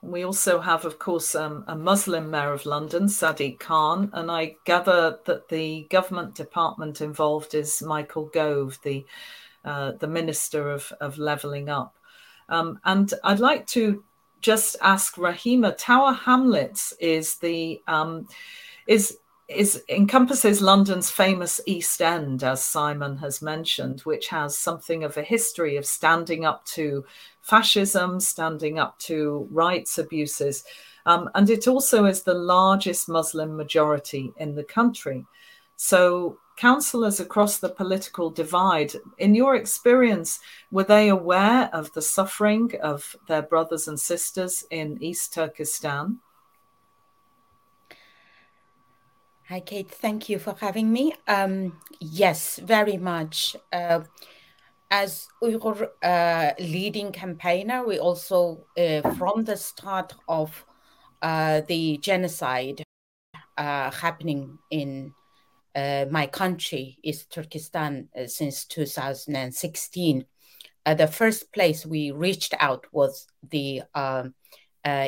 We 0.00 0.24
also 0.24 0.58
have, 0.58 0.86
of 0.86 0.98
course, 0.98 1.34
um, 1.34 1.64
a 1.66 1.76
Muslim 1.76 2.30
mayor 2.30 2.54
of 2.54 2.64
London, 2.64 3.04
Sadiq 3.08 3.60
Khan, 3.60 4.08
and 4.14 4.30
I 4.30 4.56
gather 4.64 5.18
that 5.26 5.50
the 5.50 5.86
government 5.90 6.34
department 6.34 7.02
involved 7.02 7.54
is 7.54 7.82
Michael 7.82 8.30
Gove, 8.32 8.78
the 8.84 9.04
uh, 9.66 9.92
the 10.00 10.08
minister 10.08 10.70
of, 10.70 10.90
of 11.02 11.18
levelling 11.18 11.68
up. 11.68 11.98
Um, 12.48 12.80
and 12.86 13.12
I'd 13.22 13.38
like 13.38 13.66
to 13.66 14.02
just 14.40 14.76
ask 14.80 15.16
Rahima. 15.16 15.76
Tower 15.76 16.14
Hamlets 16.14 16.94
is 16.98 17.36
the 17.36 17.82
um, 17.86 18.26
is 18.86 19.18
is 19.48 19.82
encompasses 19.88 20.62
London's 20.62 21.10
famous 21.10 21.60
East 21.66 22.00
End, 22.00 22.42
as 22.42 22.64
Simon 22.64 23.16
has 23.18 23.42
mentioned, 23.42 24.00
which 24.00 24.28
has 24.28 24.56
something 24.56 25.04
of 25.04 25.16
a 25.16 25.22
history 25.22 25.76
of 25.76 25.86
standing 25.86 26.44
up 26.44 26.64
to 26.66 27.04
fascism, 27.42 28.20
standing 28.20 28.78
up 28.78 28.98
to 29.00 29.48
rights 29.50 29.98
abuses. 29.98 30.64
Um, 31.06 31.28
and 31.34 31.50
it 31.50 31.66
also 31.66 32.04
is 32.04 32.22
the 32.22 32.34
largest 32.34 33.08
Muslim 33.08 33.56
majority 33.56 34.32
in 34.36 34.54
the 34.54 34.64
country. 34.64 35.26
So, 35.76 36.38
councillors 36.56 37.18
across 37.18 37.58
the 37.58 37.68
political 37.68 38.30
divide, 38.30 38.92
in 39.18 39.34
your 39.34 39.56
experience, 39.56 40.38
were 40.70 40.84
they 40.84 41.08
aware 41.08 41.68
of 41.72 41.92
the 41.92 42.02
suffering 42.02 42.70
of 42.82 43.16
their 43.26 43.42
brothers 43.42 43.88
and 43.88 43.98
sisters 43.98 44.64
in 44.70 45.02
East 45.02 45.34
Turkestan? 45.34 46.20
Hi, 49.52 49.60
Kate. 49.60 49.90
Thank 49.90 50.30
you 50.30 50.38
for 50.38 50.54
having 50.58 50.90
me. 50.90 51.12
Um, 51.28 51.78
yes, 52.00 52.58
very 52.64 52.96
much. 52.96 53.54
Uh, 53.70 54.00
as 54.90 55.28
Uyghur 55.42 55.88
uh, 56.02 56.52
leading 56.58 57.12
campaigner, 57.12 57.86
we 57.86 57.98
also, 57.98 58.64
uh, 58.78 59.02
from 59.18 59.44
the 59.44 59.58
start 59.58 60.14
of 60.26 60.64
uh, 61.20 61.60
the 61.68 61.98
genocide 61.98 62.82
uh, 63.58 63.90
happening 63.90 64.56
in 64.70 65.12
uh, 65.74 66.06
my 66.10 66.26
country, 66.26 66.96
East 67.02 67.30
Turkestan, 67.30 68.08
since 68.28 68.64
2016, 68.64 70.24
the 70.96 71.06
first 71.06 71.52
place 71.52 71.84
we 71.84 72.10
reached 72.10 72.54
out 72.58 72.86
was 72.90 73.26
the 73.50 73.82
um, 73.94 74.32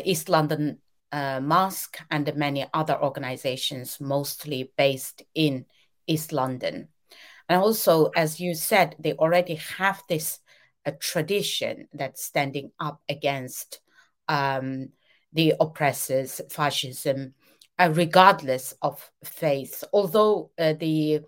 East 0.05 0.29
London 0.29 0.81
uh, 1.15 1.41
Mosque 1.41 1.99
and 2.11 2.35
many 2.35 2.67
other 2.75 3.01
organizations, 3.01 4.01
mostly 4.01 4.73
based 4.77 5.23
in 5.33 5.65
East 6.09 6.33
London. 6.33 6.89
And 7.49 7.63
also, 7.63 8.07
as 8.17 8.41
you 8.41 8.55
said, 8.55 8.97
they 8.99 9.13
already 9.13 9.55
have 9.79 10.03
this 10.09 10.41
a 10.85 10.91
tradition 10.91 11.87
that's 11.95 12.25
standing 12.25 12.73
up 12.81 13.01
against 13.09 13.81
um, 14.29 14.89
the 15.33 15.55
oppressors, 15.61 16.41
fascism, 16.51 17.35
uh, 17.79 17.91
regardless 17.95 18.75
of 18.83 19.09
faith. 19.25 19.85
Although 19.93 20.51
uh, 20.59 20.73
the 20.73 21.21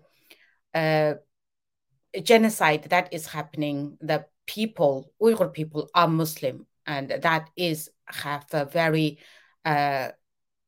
uh, 0.73 1.13
genocide 2.21 2.87
that 2.89 3.13
is 3.13 3.25
happening, 3.25 3.97
the 4.01 4.25
people, 4.47 5.13
Uyghur 5.21 5.53
people, 5.53 5.89
are 5.95 6.09
Muslim, 6.09 6.65
and 6.85 7.09
that 7.21 7.49
is 7.55 7.89
have 8.07 8.45
a 8.51 8.65
very 8.65 9.19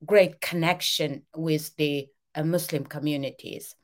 great 0.06 0.40
connection 0.42 1.24
with 1.36 1.76
the 1.76 2.08
uh, 2.36 2.44
Muslim 2.44 2.86
communities. 2.86 3.76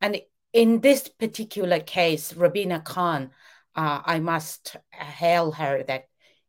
And 0.00 0.20
in 0.52 0.80
this 0.80 1.08
particular 1.08 1.80
case, 1.80 2.32
Rabina 2.32 2.84
Khan, 2.84 3.30
uh, 3.74 4.02
I 4.04 4.18
must 4.18 4.76
hail 4.92 5.52
her 5.52 5.82
that, 5.84 6.04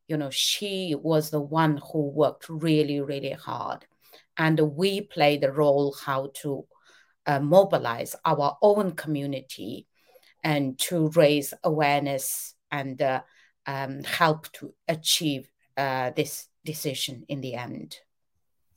you 0.07 0.17
know, 0.17 0.29
she 0.29 0.95
was 0.95 1.29
the 1.29 1.41
one 1.41 1.79
who 1.91 2.09
worked 2.09 2.49
really, 2.49 3.01
really 3.01 3.31
hard. 3.31 3.85
And 4.37 4.59
we 4.59 5.01
played 5.01 5.41
the 5.41 5.51
role 5.51 5.95
how 6.05 6.31
to 6.41 6.65
uh, 7.25 7.39
mobilize 7.39 8.15
our 8.25 8.57
own 8.61 8.91
community 8.93 9.85
and 10.43 10.79
to 10.79 11.09
raise 11.09 11.53
awareness 11.63 12.55
and 12.71 13.01
uh, 13.01 13.21
um, 13.65 14.03
help 14.03 14.51
to 14.53 14.73
achieve 14.87 15.51
uh, 15.77 16.11
this 16.15 16.47
decision 16.71 17.25
in 17.27 17.41
the 17.41 17.55
end. 17.55 17.99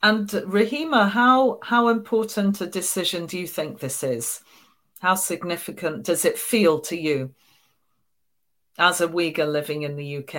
And 0.01 0.27
Rahima, 0.29 1.09
how 1.09 1.59
how 1.71 1.83
important 1.89 2.59
a 2.59 2.67
decision 2.81 3.21
do 3.25 3.37
you 3.37 3.47
think 3.47 3.79
this 3.79 4.03
is? 4.03 4.41
How 4.99 5.15
significant 5.15 5.97
does 6.09 6.25
it 6.25 6.37
feel 6.37 6.79
to 6.89 6.97
you 7.07 7.33
as 8.77 8.99
a 8.99 9.07
Uyghur 9.07 9.49
living 9.57 9.83
in 9.83 9.95
the 9.95 10.09
UK? 10.19 10.33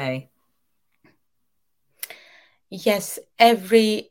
Yes, 2.70 3.18
every 3.38 4.10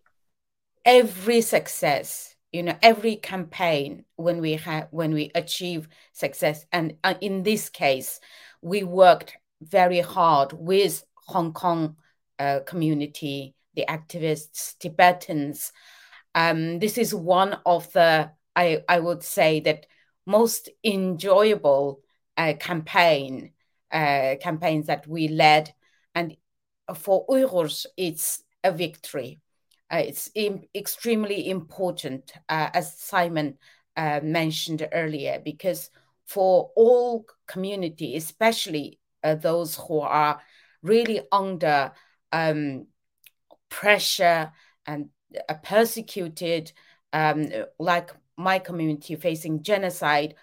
every 0.85 1.41
success, 1.41 2.35
you 2.51 2.63
know, 2.63 2.77
every 2.81 3.15
campaign 3.17 4.05
when 4.15 4.37
we 4.41 4.53
have 4.53 4.87
when 4.91 5.13
we 5.13 5.31
achieve 5.35 5.87
success, 6.13 6.65
and 6.71 6.95
uh, 7.03 7.15
in 7.19 7.43
this 7.43 7.69
case, 7.69 8.19
we 8.61 8.83
worked 8.83 9.37
very 9.61 10.01
hard 10.01 10.49
with 10.53 11.03
Hong 11.27 11.53
Kong 11.53 11.97
uh, 12.39 12.59
community, 12.65 13.55
the 13.75 13.85
activists, 13.87 14.77
Tibetans. 14.79 15.71
Um, 16.35 16.79
this 16.79 16.97
is 16.97 17.13
one 17.13 17.57
of 17.65 17.91
the, 17.93 18.31
I, 18.55 18.83
I 18.87 18.99
would 18.99 19.23
say, 19.23 19.59
that 19.61 19.85
most 20.25 20.69
enjoyable 20.83 22.01
uh, 22.37 22.53
campaign 22.59 23.51
uh, 23.91 24.35
campaigns 24.41 24.87
that 24.87 25.05
we 25.07 25.27
led. 25.27 25.73
And 26.15 26.35
for 26.95 27.25
Uyghurs, 27.27 27.85
it's 27.95 28.43
a 28.63 28.71
victory. 28.71 29.39
Uh, 29.91 30.03
it's 30.07 30.31
Im- 30.33 30.63
extremely 30.73 31.49
important, 31.49 32.33
uh, 32.49 32.69
as 32.73 32.97
Simon 32.97 33.57
uh, 33.95 34.19
mentioned 34.23 34.87
earlier, 34.91 35.39
because 35.43 35.91
for 36.25 36.71
all 36.75 37.25
community, 37.47 38.15
especially 38.15 38.99
those 39.41 39.75
who 39.75 39.99
are 39.99 40.41
really 40.81 41.21
under 41.31 41.91
um, 42.33 42.87
pressure 43.69 44.51
and 44.85 45.09
uh, 45.47 45.53
persecuted, 45.63 46.73
um, 47.13 47.47
like 47.79 48.09
my 48.35 48.59
community 48.59 49.15
facing 49.15 49.63
genocide, 49.63 50.35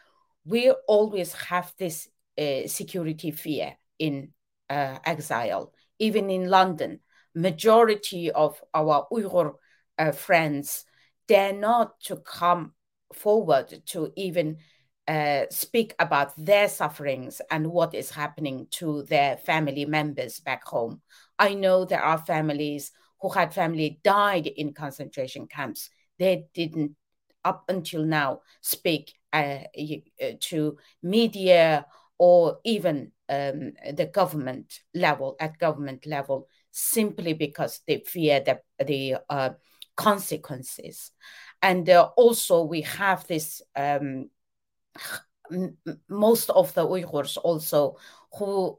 we 0.44 0.70
always 0.88 1.34
have 1.34 1.74
this 1.78 2.08
uh, 2.38 2.66
security 2.66 3.30
fear 3.30 3.76
in 3.98 4.30
uh, 4.70 4.98
exile. 5.04 5.74
Even 5.98 6.30
in 6.30 6.48
London, 6.48 7.00
majority 7.34 8.30
of 8.30 8.62
our 8.72 9.06
Uyghur 9.12 9.54
uh, 9.98 10.12
friends 10.12 10.84
dare 11.28 11.52
not 11.52 12.00
to 12.00 12.16
come 12.16 12.72
forward 13.12 13.82
to 13.86 14.12
even 14.16 14.56
uh, 15.10 15.44
speak 15.50 15.92
about 15.98 16.32
their 16.36 16.68
sufferings 16.68 17.40
and 17.50 17.66
what 17.66 17.94
is 17.96 18.10
happening 18.10 18.68
to 18.70 19.02
their 19.02 19.36
family 19.38 19.84
members 19.84 20.38
back 20.38 20.62
home. 20.64 21.02
I 21.36 21.54
know 21.54 21.84
there 21.84 22.02
are 22.02 22.18
families 22.18 22.92
who 23.20 23.28
had 23.28 23.52
family 23.52 23.98
died 24.04 24.46
in 24.46 24.72
concentration 24.72 25.48
camps. 25.48 25.90
They 26.20 26.44
didn't, 26.54 26.92
up 27.44 27.64
until 27.68 28.04
now, 28.04 28.42
speak 28.60 29.14
uh, 29.32 29.64
uh 29.76 30.32
to 30.38 30.76
media 31.02 31.86
or 32.16 32.58
even 32.62 33.10
um, 33.28 33.72
the 33.92 34.08
government 34.12 34.78
level, 34.94 35.34
at 35.40 35.58
government 35.58 36.06
level, 36.06 36.46
simply 36.70 37.32
because 37.32 37.80
they 37.88 37.98
fear 38.06 38.40
the, 38.40 38.60
the 38.84 39.16
uh, 39.28 39.50
consequences. 39.96 41.10
And 41.62 41.90
uh, 41.90 42.10
also, 42.16 42.62
we 42.62 42.82
have 42.82 43.26
this 43.26 43.60
um, 43.74 44.30
most 46.08 46.50
of 46.50 46.72
the 46.74 46.86
Uyghurs 46.86 47.36
also 47.36 47.96
who 48.38 48.78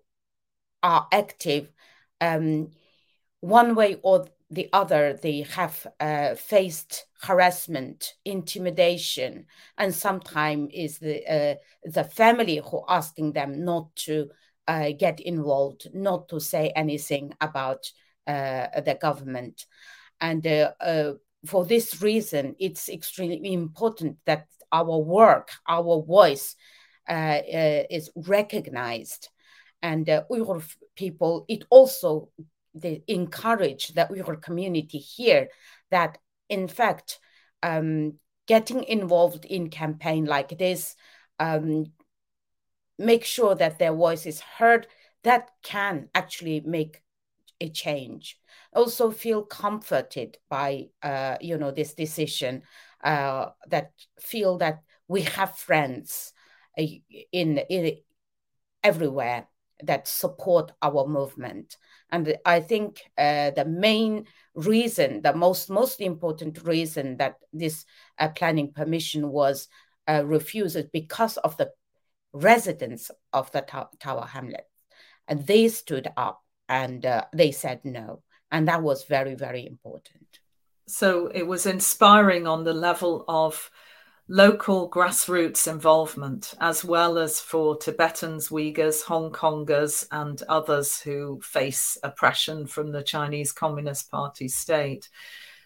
are 0.84 1.08
active, 1.12 1.72
um, 2.20 2.72
one 3.42 3.76
way 3.76 3.98
or 4.04 4.28
the 4.50 4.70
other, 4.74 5.14
they 5.14 5.42
have 5.42 5.88
uh, 6.00 6.36
faced 6.36 7.06
harassment, 7.22 8.14
intimidation, 8.26 9.46
and 9.78 9.94
sometimes 9.94 10.70
is 10.74 11.00
the 11.00 11.26
uh, 11.26 11.56
the 11.84 12.04
family 12.04 12.62
who 12.64 12.84
asking 12.88 13.32
them 13.32 13.64
not 13.64 13.96
to 13.96 14.30
uh, 14.68 14.90
get 14.98 15.20
involved, 15.22 15.88
not 15.94 16.28
to 16.30 16.40
say 16.40 16.72
anything 16.76 17.34
about 17.40 17.90
uh, 18.28 18.82
the 18.82 18.98
government, 19.02 19.66
and 20.20 20.46
uh, 20.46 20.72
uh, 20.82 21.14
for 21.46 21.66
this 21.66 22.02
reason, 22.02 22.56
it's 22.60 22.90
extremely 22.90 23.54
important 23.54 24.18
that 24.26 24.48
our 24.72 24.98
work, 25.00 25.50
our 25.68 26.02
voice 26.02 26.56
uh, 27.10 27.42
uh, 27.54 27.84
is 27.90 28.10
recognized. 28.16 29.30
And 29.82 30.10
uh, 30.10 30.24
Uyghur 30.32 30.64
people, 30.96 31.46
it 31.48 31.66
also 31.70 32.30
they 32.74 33.04
encourage 33.08 33.90
the 33.90 34.08
Uyghur 34.10 34.42
community 34.42 35.00
here 35.00 35.50
that, 35.90 36.18
in 36.48 36.68
fact, 36.68 37.20
um, 37.64 38.14
getting 38.48 38.84
involved 38.84 39.46
in 39.46 39.70
campaign 39.70 40.26
like 40.26 40.58
this 40.58 40.96
um, 41.40 41.86
make 43.02 43.26
sure 43.26 43.56
that 43.56 43.80
their 43.80 43.94
voice 43.94 44.26
is 44.26 44.40
heard, 44.40 44.88
that 45.24 45.50
can 45.64 46.10
actually 46.14 46.62
make 46.62 47.02
a 47.60 47.70
change. 47.70 48.38
Also, 48.74 49.12
feel 49.12 49.44
comforted 49.44 50.38
by 50.50 50.88
uh, 51.04 51.38
you 51.42 51.58
know 51.58 51.72
this 51.72 51.94
decision. 51.94 52.64
Uh, 53.04 53.50
that 53.68 53.92
feel 54.20 54.58
that 54.60 54.82
we 55.08 55.22
have 55.22 55.58
friends 55.58 56.34
uh, 56.78 56.84
in, 57.32 57.58
in 57.58 57.98
everywhere 58.84 59.48
that 59.84 60.08
support 60.08 60.72
our 60.82 61.08
movement. 61.08 61.78
And 62.12 62.36
I 62.46 62.60
think 62.60 63.02
uh, 63.18 63.52
the 63.52 63.66
main 63.66 64.26
reason, 64.54 65.22
the 65.22 65.34
most 65.34 65.70
most 65.70 66.02
important 66.02 66.64
reason 66.64 67.18
that 67.18 67.36
this 67.52 67.86
uh, 68.20 68.30
planning 68.30 68.74
permission 68.74 69.30
was 69.30 69.68
uh, 70.08 70.24
refused 70.26 70.92
because 70.92 71.38
of 71.38 71.58
the 71.58 71.72
residents 72.34 73.12
of 73.34 73.52
the 73.52 73.62
Tower 74.00 74.26
Hamlet, 74.26 74.68
and 75.28 75.46
they 75.48 75.70
stood 75.70 76.08
up 76.18 76.42
and 76.70 77.06
uh, 77.06 77.26
they 77.34 77.52
said 77.52 77.82
no, 77.84 78.24
and 78.52 78.68
that 78.68 78.84
was 78.84 79.06
very 79.06 79.36
very 79.36 79.66
important. 79.66 80.41
So 80.92 81.28
it 81.28 81.48
was 81.48 81.66
inspiring 81.66 82.48
on 82.48 82.66
the 82.66 82.74
level 82.74 83.24
of 83.30 83.72
local 84.28 84.90
grassroots 84.90 85.72
involvement, 85.72 86.54
as 86.60 86.84
well 86.84 87.18
as 87.18 87.40
for 87.40 87.78
Tibetans, 87.78 88.50
Uyghurs, 88.50 89.02
Hong 89.04 89.32
Kongers, 89.32 90.06
and 90.12 90.44
others 90.50 91.00
who 91.00 91.40
face 91.42 91.98
oppression 92.04 92.68
from 92.68 92.92
the 92.92 93.04
Chinese 93.04 93.54
Communist 93.54 94.12
Party 94.12 94.50
state. 94.50 95.08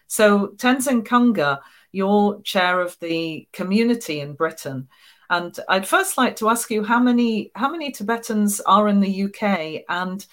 So, 0.06 0.54
Tenzin 0.58 1.04
Kunga, 1.04 1.60
you're 1.90 2.40
chair 2.42 2.80
of 2.80 2.96
the 3.00 3.48
community 3.52 4.20
in 4.20 4.34
Britain. 4.34 4.88
And 5.28 5.58
I'd 5.68 5.88
first 5.88 6.16
like 6.16 6.36
to 6.36 6.48
ask 6.48 6.70
you 6.70 6.84
how 6.84 7.00
many 7.00 7.50
how 7.56 7.68
many 7.68 7.90
Tibetans 7.90 8.60
are 8.60 8.86
in 8.86 9.00
the 9.00 9.24
UK, 9.24 9.82
and 9.88 10.24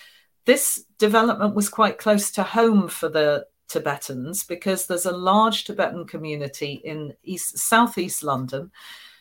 this 0.45 0.85
development 0.99 1.55
was 1.55 1.67
quite 1.69 1.97
close 1.97 2.29
to 2.33 2.43
home 2.43 2.87
for 2.87 3.09
the 3.09 3.47
Tibetans 3.73 4.43
because 4.43 4.85
there's 4.85 5.07
a 5.07 5.17
large 5.17 5.65
Tibetan 5.65 6.05
community 6.05 6.81
in 6.85 7.13
east 7.23 7.57
southeast 7.57 8.23
London, 8.23 8.71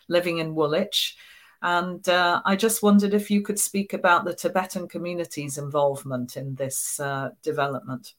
living 0.08 0.38
in 0.38 0.54
Woolwich. 0.54 1.16
And 1.62 2.06
uh, 2.08 2.42
I 2.44 2.56
just 2.56 2.82
wondered 2.82 3.14
if 3.14 3.30
you 3.30 3.40
could 3.40 3.58
speak 3.58 3.94
about 3.94 4.24
the 4.24 4.34
Tibetan 4.34 4.88
community's 4.88 5.58
involvement 5.58 6.36
in 6.36 6.54
this 6.56 7.00
uh, 7.00 7.30
development. 7.42 8.14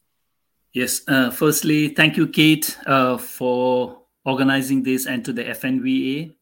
Yes. 0.71 1.01
Uh, 1.07 1.29
firstly, 1.29 1.89
thank 1.89 2.17
you, 2.17 2.27
Kate, 2.27 2.75
uh, 2.87 3.17
for 3.17 3.99
organizing 4.25 4.81
this 4.81 5.05
and 5.05 5.23
to 5.25 5.33
the 5.33 5.43
FNVA. 5.43 6.33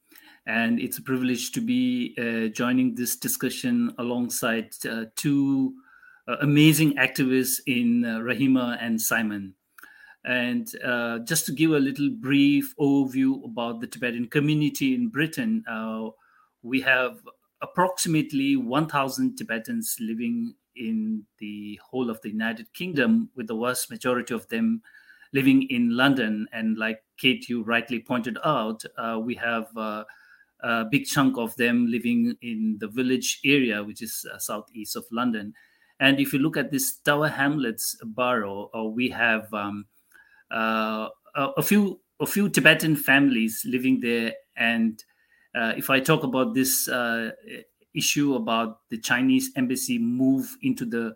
And 0.45 0.79
it's 0.79 0.99
a 0.99 1.01
privilege 1.01 1.51
to 1.51 1.61
be 1.61 2.15
uh, 2.17 2.47
joining 2.53 2.95
this 2.95 3.17
discussion 3.17 3.93
alongside 3.97 4.73
uh, 4.89 5.05
two 5.15 5.73
amazing 6.39 6.95
activists 6.95 7.59
in 7.65 8.03
Rahima 8.03 8.77
and 8.79 9.01
Simon. 9.01 9.53
And 10.23 10.69
uh, 10.83 11.19
just 11.19 11.45
to 11.47 11.51
give 11.51 11.71
a 11.71 11.79
little 11.79 12.09
brief 12.09 12.75
overview 12.79 13.43
about 13.43 13.81
the 13.81 13.87
Tibetan 13.87 14.27
community 14.27 14.93
in 14.93 15.09
Britain, 15.09 15.63
uh, 15.67 16.09
we 16.61 16.81
have 16.81 17.21
approximately 17.61 18.55
1,000 18.55 19.35
Tibetans 19.35 19.97
living 19.99 20.55
in 20.75 21.25
the 21.39 21.79
whole 21.83 22.09
of 22.09 22.21
the 22.21 22.29
United 22.29 22.71
Kingdom, 22.73 23.29
with 23.35 23.47
the 23.47 23.57
vast 23.57 23.89
majority 23.89 24.33
of 24.33 24.47
them 24.49 24.81
living 25.33 25.63
in 25.69 25.95
London. 25.95 26.47
And 26.51 26.77
like 26.77 27.03
Kate, 27.17 27.47
you 27.49 27.63
rightly 27.63 27.99
pointed 27.99 28.37
out, 28.43 28.83
uh, 28.97 29.19
we 29.21 29.35
have 29.35 29.75
uh, 29.75 30.03
a 30.61 30.85
big 30.85 31.05
chunk 31.05 31.37
of 31.37 31.55
them 31.55 31.87
living 31.87 32.35
in 32.41 32.77
the 32.79 32.89
Woolwich 32.89 33.39
area, 33.43 33.83
which 33.83 34.01
is 34.01 34.25
uh, 34.31 34.37
southeast 34.37 34.95
of 34.95 35.05
London. 35.11 35.53
And 35.99 36.19
if 36.19 36.33
you 36.33 36.39
look 36.39 36.57
at 36.57 36.71
this 36.71 36.97
Tower 36.97 37.27
Hamlets 37.27 37.95
borough, 38.03 38.69
uh, 38.75 38.83
we 38.83 39.09
have 39.09 39.53
um, 39.53 39.85
uh, 40.51 41.07
a, 41.35 41.61
few 41.61 42.01
a 42.19 42.25
few 42.25 42.49
Tibetan 42.49 42.95
families 42.95 43.63
living 43.65 43.99
there. 43.99 44.33
And 44.55 45.03
uh, 45.55 45.73
if 45.77 45.89
I 45.89 45.99
talk 45.99 46.23
about 46.23 46.53
this 46.53 46.87
uh, 46.87 47.31
issue 47.93 48.35
about 48.35 48.79
the 48.89 48.97
Chinese 48.97 49.51
embassy 49.55 49.97
move 49.97 50.55
into 50.61 50.85
the 50.85 51.13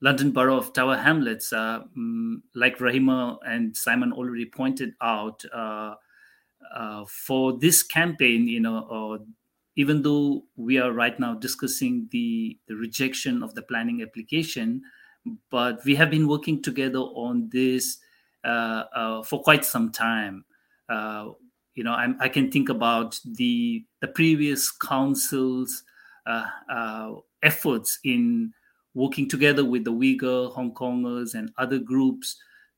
London 0.00 0.30
borough 0.30 0.56
of 0.56 0.72
Tower 0.72 0.96
Hamlets, 0.96 1.52
uh, 1.52 1.80
um, 1.96 2.42
like 2.54 2.78
Rahima 2.78 3.38
and 3.46 3.76
Simon 3.76 4.12
already 4.12 4.46
pointed 4.46 4.94
out, 5.00 5.44
uh, 5.52 5.94
uh, 6.74 7.04
for 7.06 7.58
this 7.58 7.82
campaign, 7.82 8.46
you 8.46 8.60
know, 8.60 9.18
even 9.76 10.02
though 10.02 10.44
we 10.56 10.78
are 10.78 10.92
right 10.92 11.18
now 11.18 11.34
discussing 11.34 12.08
the, 12.10 12.58
the 12.66 12.74
rejection 12.74 13.42
of 13.42 13.54
the 13.54 13.62
planning 13.62 14.02
application, 14.02 14.82
but 15.50 15.84
we 15.84 15.94
have 15.94 16.10
been 16.10 16.28
working 16.28 16.62
together 16.62 16.98
on 16.98 17.48
this 17.50 17.98
for 18.44 19.42
quite 19.42 19.64
some 19.64 19.90
time. 19.90 20.44
Uh, 20.88 21.30
you 21.74 21.84
know, 21.84 21.92
I'm, 21.92 22.16
i 22.20 22.28
can 22.28 22.50
think 22.50 22.68
about 22.68 23.20
the 23.24 23.84
the 24.00 24.08
previous 24.08 24.70
council's 24.70 25.84
efforts 27.42 27.98
in 28.04 28.52
working 28.94 29.28
together 29.28 29.64
with 29.64 29.84
the 29.84 29.92
Uyghur, 29.92 30.52
Hong 30.52 30.74
Kongers, 30.74 31.34
and 31.34 31.52
other 31.56 31.78
groups 31.78 32.36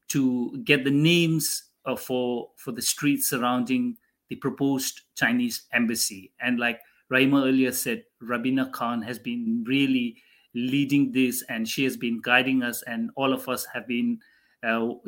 to 0.09 0.61
get 0.64 0.85
the 0.85 0.90
names 0.90 1.70
uh, 1.87 1.96
for 1.96 2.51
for 2.57 2.73
the 2.73 2.83
streets 2.83 3.29
surrounding 3.29 3.96
the 4.29 4.37
proposed 4.37 5.01
Chinese 5.16 5.62
embassy. 5.73 6.33
And 6.40 6.59
like 6.59 6.81
Rahima 7.11 7.46
earlier 7.46 7.73
said, 7.73 8.05
Rabina 8.23 8.70
Khan 8.73 9.03
has 9.03 9.18
been 9.18 9.64
really 9.66 10.16
leading 10.55 11.12
this, 11.12 11.42
and 11.49 11.68
she 11.68 11.85
has 11.85 11.96
been 11.96 12.20
guiding 12.23 12.62
us, 12.62 12.83
and 12.83 13.11
all 13.16 13.33
of 13.33 13.49
us 13.49 13.66
have 13.73 13.87
been 13.88 14.18
uh, 14.20 14.27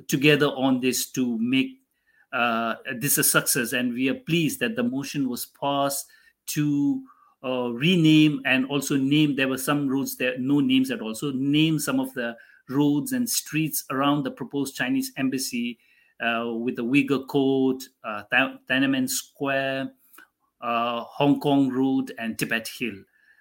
together 0.08 0.46
on 0.46 0.80
this 0.80 1.10
to 1.12 1.38
make 1.38 1.82
uh, 2.32 2.74
this 2.98 3.18
a 3.18 3.24
success. 3.24 3.72
And 3.72 3.92
we 3.92 4.08
are 4.08 4.14
pleased 4.14 4.60
that 4.60 4.76
the 4.76 4.82
motion 4.82 5.28
was 5.28 5.46
passed 5.46 6.06
to 6.48 7.02
uh, 7.44 7.70
rename 7.72 8.40
and 8.44 8.66
also 8.66 8.96
name. 8.96 9.36
There 9.36 9.48
were 9.48 9.58
some 9.58 9.88
roads 9.88 10.16
there, 10.16 10.38
no 10.38 10.60
names 10.60 10.90
at 10.90 11.00
all. 11.00 11.14
So 11.14 11.32
name 11.34 11.78
some 11.78 12.00
of 12.00 12.12
the 12.14 12.36
roads 12.68 13.12
and 13.12 13.28
streets 13.28 13.84
around 13.90 14.22
the 14.22 14.30
proposed 14.30 14.76
Chinese 14.76 15.12
embassy 15.16 15.78
uh, 16.20 16.52
with 16.52 16.76
the 16.76 16.84
Uyghur 16.84 17.26
Court, 17.26 17.82
uh, 18.04 18.22
Tiananmen 18.32 19.08
Square, 19.08 19.92
uh, 20.60 21.00
Hong 21.02 21.40
Kong 21.40 21.68
Road, 21.68 22.12
and 22.18 22.38
Tibet 22.38 22.68
Hill. 22.78 22.94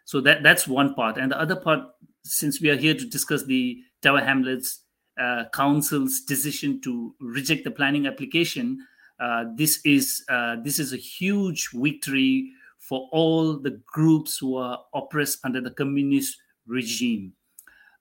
So 0.06 0.20
that 0.22 0.44
that's 0.44 0.68
one 0.68 0.96
part. 0.96 1.18
And 1.18 1.32
the 1.32 1.40
other 1.40 1.56
part, 1.56 1.82
since 2.24 2.60
we 2.60 2.70
are 2.70 2.76
here 2.76 2.96
to 2.96 3.06
discuss 3.06 3.46
the 3.46 3.82
Tower 4.02 4.22
Hamlets 4.22 4.80
uh, 5.22 5.46
council's 5.54 6.22
decision 6.22 6.82
to 6.82 7.14
reject 7.20 7.64
the 7.64 7.70
planning 7.70 8.08
application, 8.08 8.80
uh, 9.20 9.46
this 9.56 9.80
is 9.86 10.26
uh, 10.30 10.56
this 10.64 10.80
is 10.80 10.94
a 10.94 10.98
huge 10.98 11.70
victory 11.74 12.52
for 12.80 13.08
all 13.12 13.56
the 13.56 13.80
groups 13.86 14.40
who 14.40 14.56
are 14.58 14.80
oppressed 14.96 15.38
under 15.44 15.62
the 15.62 15.70
communist 15.70 16.38
regime. 16.66 17.34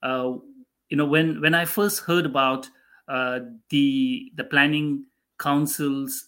Uh, 0.02 0.33
you 0.88 0.96
know, 0.96 1.04
when 1.04 1.42
when 1.42 1.54
I 1.54 1.66
first 1.66 2.00
heard 2.00 2.24
about 2.24 2.70
uh, 3.06 3.40
the 3.68 4.33
the 4.37 4.44
planning 4.44 5.04
council's 5.38 6.24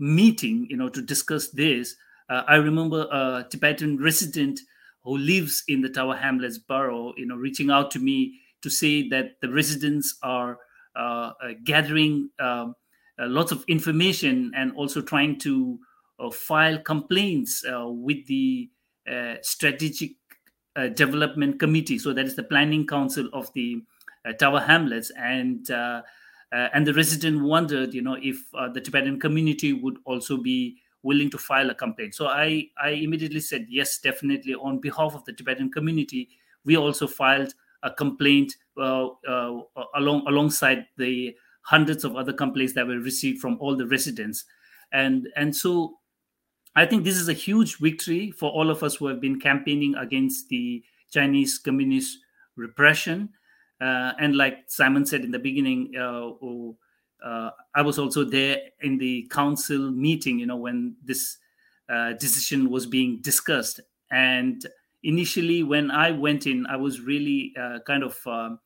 meeting, 0.00 0.66
you 0.68 0.76
know, 0.76 0.88
to 0.88 1.00
discuss 1.00 1.50
this, 1.50 1.94
I 2.28 2.56
remember 2.56 3.06
a 3.12 3.46
Tibetan 3.48 3.98
resident 3.98 4.58
who 5.04 5.16
lives 5.16 5.62
in 5.68 5.80
the 5.80 5.88
Tower 5.88 6.16
Hamlets 6.16 6.58
borough, 6.58 7.14
you 7.16 7.26
know, 7.26 7.36
reaching 7.36 7.70
out 7.70 7.90
to 7.92 8.00
me 8.00 8.40
to 8.64 8.70
say 8.70 9.08
that 9.10 9.40
the 9.40 9.48
residents 9.48 10.18
are 10.22 10.58
uh, 10.96 11.32
uh, 11.42 11.52
gathering 11.64 12.30
um, 12.40 12.74
lots 13.18 13.52
of 13.52 13.64
information 13.68 14.50
and 14.56 14.72
also 14.72 15.00
trying 15.00 15.38
to 15.38 15.78
uh, 16.18 16.30
file 16.30 16.78
complaints 16.78 17.64
with 18.06 18.26
the 18.26 18.68
strategic 19.42 20.12
development 20.94 21.60
committee. 21.60 21.98
So 21.98 22.12
that 22.12 22.24
is 22.24 22.36
the 22.36 22.42
planning 22.42 22.86
council 22.86 23.28
of 23.32 23.52
the 23.54 23.82
Tower 24.38 24.60
Hamlets 24.60 25.12
and. 25.16 25.70
Uh, 26.54 26.68
and 26.72 26.86
the 26.86 26.94
resident 26.94 27.42
wondered, 27.42 27.92
you 27.92 28.00
know, 28.00 28.16
if 28.22 28.38
uh, 28.54 28.68
the 28.68 28.80
Tibetan 28.80 29.18
community 29.18 29.72
would 29.72 29.98
also 30.04 30.36
be 30.36 30.76
willing 31.02 31.28
to 31.30 31.38
file 31.38 31.68
a 31.70 31.74
complaint. 31.74 32.14
So 32.14 32.28
I, 32.28 32.70
I 32.80 32.90
immediately 32.90 33.40
said 33.40 33.66
yes, 33.68 33.98
definitely. 33.98 34.54
On 34.54 34.78
behalf 34.78 35.16
of 35.16 35.24
the 35.24 35.32
Tibetan 35.32 35.72
community, 35.72 36.28
we 36.64 36.76
also 36.76 37.08
filed 37.08 37.54
a 37.84 37.90
complaint 37.90 38.56
uh, 38.76 39.06
uh, 39.28 39.60
along 39.94 40.24
alongside 40.26 40.86
the 40.96 41.34
hundreds 41.62 42.04
of 42.04 42.16
other 42.16 42.32
complaints 42.32 42.72
that 42.74 42.86
were 42.86 42.98
received 42.98 43.40
from 43.40 43.56
all 43.60 43.76
the 43.76 43.86
residents, 43.86 44.44
and 44.92 45.28
and 45.36 45.54
so 45.54 45.98
I 46.76 46.86
think 46.86 47.04
this 47.04 47.16
is 47.16 47.28
a 47.28 47.32
huge 47.32 47.78
victory 47.78 48.32
for 48.32 48.50
all 48.50 48.70
of 48.70 48.82
us 48.82 48.96
who 48.96 49.06
have 49.06 49.20
been 49.20 49.38
campaigning 49.38 49.94
against 49.94 50.48
the 50.48 50.82
Chinese 51.12 51.58
communist 51.58 52.18
repression. 52.56 53.30
Uh, 53.80 54.12
and 54.18 54.36
like 54.36 54.64
Simon 54.66 55.06
said 55.06 55.24
in 55.24 55.30
the 55.30 55.38
beginning, 55.38 55.92
uh, 55.96 56.32
oh, 56.42 56.76
uh, 57.24 57.50
I 57.74 57.82
was 57.82 57.98
also 57.98 58.24
there 58.24 58.58
in 58.82 58.98
the 58.98 59.26
council 59.30 59.90
meeting, 59.90 60.38
you 60.38 60.46
know, 60.46 60.56
when 60.56 60.96
this 61.04 61.38
uh, 61.88 62.12
decision 62.14 62.70
was 62.70 62.86
being 62.86 63.20
discussed. 63.20 63.80
And 64.10 64.66
initially, 65.04 65.62
when 65.62 65.90
I 65.90 66.10
went 66.10 66.46
in, 66.46 66.66
I 66.66 66.76
was 66.76 67.00
really 67.00 67.52
uh, 67.60 67.78
kind 67.86 68.02
of 68.02 68.18
um, 68.26 68.58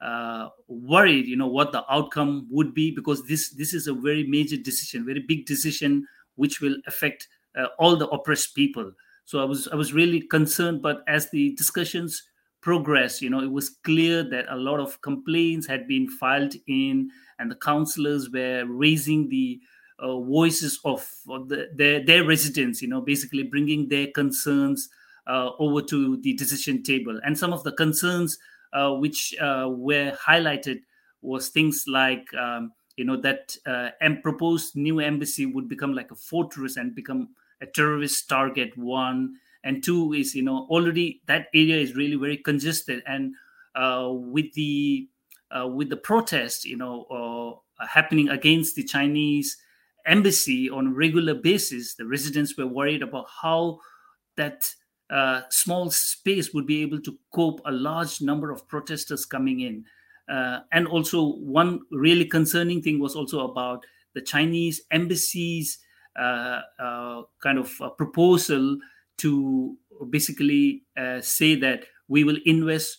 uh, 0.00 0.48
worried, 0.68 1.26
you 1.26 1.36
know, 1.36 1.48
what 1.48 1.72
the 1.72 1.84
outcome 1.92 2.46
would 2.50 2.74
be 2.74 2.90
because 2.90 3.26
this 3.26 3.50
this 3.50 3.74
is 3.74 3.88
a 3.88 3.94
very 3.94 4.24
major 4.26 4.56
decision, 4.56 5.04
very 5.04 5.24
big 5.26 5.46
decision, 5.46 6.06
which 6.36 6.60
will 6.60 6.76
affect 6.86 7.26
uh, 7.58 7.66
all 7.78 7.96
the 7.96 8.08
oppressed 8.08 8.54
people. 8.54 8.92
So 9.24 9.40
I 9.40 9.44
was 9.44 9.68
I 9.68 9.74
was 9.74 9.92
really 9.92 10.20
concerned. 10.20 10.82
But 10.82 11.02
as 11.08 11.30
the 11.30 11.54
discussions 11.56 12.22
progressed, 12.60 13.22
you 13.22 13.30
know, 13.30 13.40
it 13.40 13.50
was 13.50 13.70
clear 13.82 14.22
that 14.22 14.46
a 14.48 14.56
lot 14.56 14.80
of 14.80 15.00
complaints 15.00 15.66
had 15.66 15.88
been 15.88 16.08
filed 16.08 16.54
in, 16.66 17.10
and 17.38 17.50
the 17.50 17.56
councillors 17.56 18.30
were 18.30 18.64
raising 18.66 19.28
the 19.28 19.60
uh, 19.98 20.20
voices 20.20 20.78
of, 20.84 21.08
of 21.28 21.48
the, 21.48 21.70
their 21.74 22.04
their 22.04 22.24
residents. 22.24 22.80
You 22.80 22.88
know, 22.88 23.00
basically 23.00 23.42
bringing 23.42 23.88
their 23.88 24.06
concerns 24.14 24.88
uh, 25.28 25.50
over 25.58 25.82
to 25.82 26.16
the 26.18 26.32
decision 26.32 26.82
table, 26.82 27.20
and 27.24 27.38
some 27.38 27.52
of 27.52 27.62
the 27.62 27.72
concerns 27.72 28.38
uh, 28.72 28.92
which 28.92 29.34
uh, 29.40 29.66
were 29.68 30.12
highlighted 30.12 30.80
was 31.22 31.48
things 31.48 31.84
like. 31.86 32.32
Um, 32.34 32.72
you 32.96 33.04
know 33.04 33.16
that 33.16 33.56
uh, 33.64 33.90
proposed 34.24 34.74
new 34.74 34.98
embassy 34.98 35.46
would 35.46 35.68
become 35.68 35.94
like 35.94 36.10
a 36.10 36.16
fortress 36.16 36.76
and 36.76 36.96
become 36.96 37.28
a 37.60 37.66
terrorist 37.66 38.28
target 38.28 38.76
one 38.76 39.36
and 39.62 39.84
two 39.84 40.12
is 40.12 40.34
you 40.34 40.42
know 40.42 40.66
already 40.68 41.22
that 41.26 41.46
area 41.54 41.76
is 41.76 41.94
really 41.94 42.16
very 42.16 42.36
congested 42.36 43.00
and 43.06 43.34
uh, 43.76 44.08
with 44.10 44.52
the 44.54 45.08
with 45.66 45.90
the 45.90 45.96
protest 45.96 46.64
you 46.64 46.76
know 46.76 47.62
happening 47.88 48.28
against 48.30 48.74
the 48.74 48.82
chinese 48.82 49.56
embassy 50.04 50.68
on 50.68 50.88
a 50.88 50.90
regular 50.90 51.34
basis 51.34 51.94
the 51.94 52.04
residents 52.04 52.56
were 52.58 52.66
worried 52.66 53.02
about 53.02 53.26
how 53.42 53.78
that 54.36 54.74
uh, 55.10 55.42
small 55.50 55.90
space 55.90 56.52
would 56.52 56.66
be 56.66 56.82
able 56.82 57.00
to 57.00 57.16
cope 57.34 57.60
a 57.64 57.72
large 57.72 58.20
number 58.20 58.50
of 58.50 58.66
protesters 58.68 59.24
coming 59.24 59.60
in 59.60 59.84
uh, 60.28 60.60
and 60.72 60.86
also 60.86 61.34
one 61.36 61.80
really 61.90 62.24
concerning 62.24 62.82
thing 62.82 63.00
was 63.00 63.16
also 63.16 63.50
about 63.50 63.84
the 64.14 64.20
chinese 64.20 64.82
embassy's 64.90 65.78
uh, 66.18 66.62
uh, 66.80 67.22
kind 67.40 67.58
of 67.58 67.80
proposal 67.96 68.78
to 69.18 69.76
basically 70.10 70.82
uh, 70.96 71.20
say 71.20 71.54
that 71.54 71.84
we 72.08 72.24
will 72.24 72.38
invest 72.44 72.98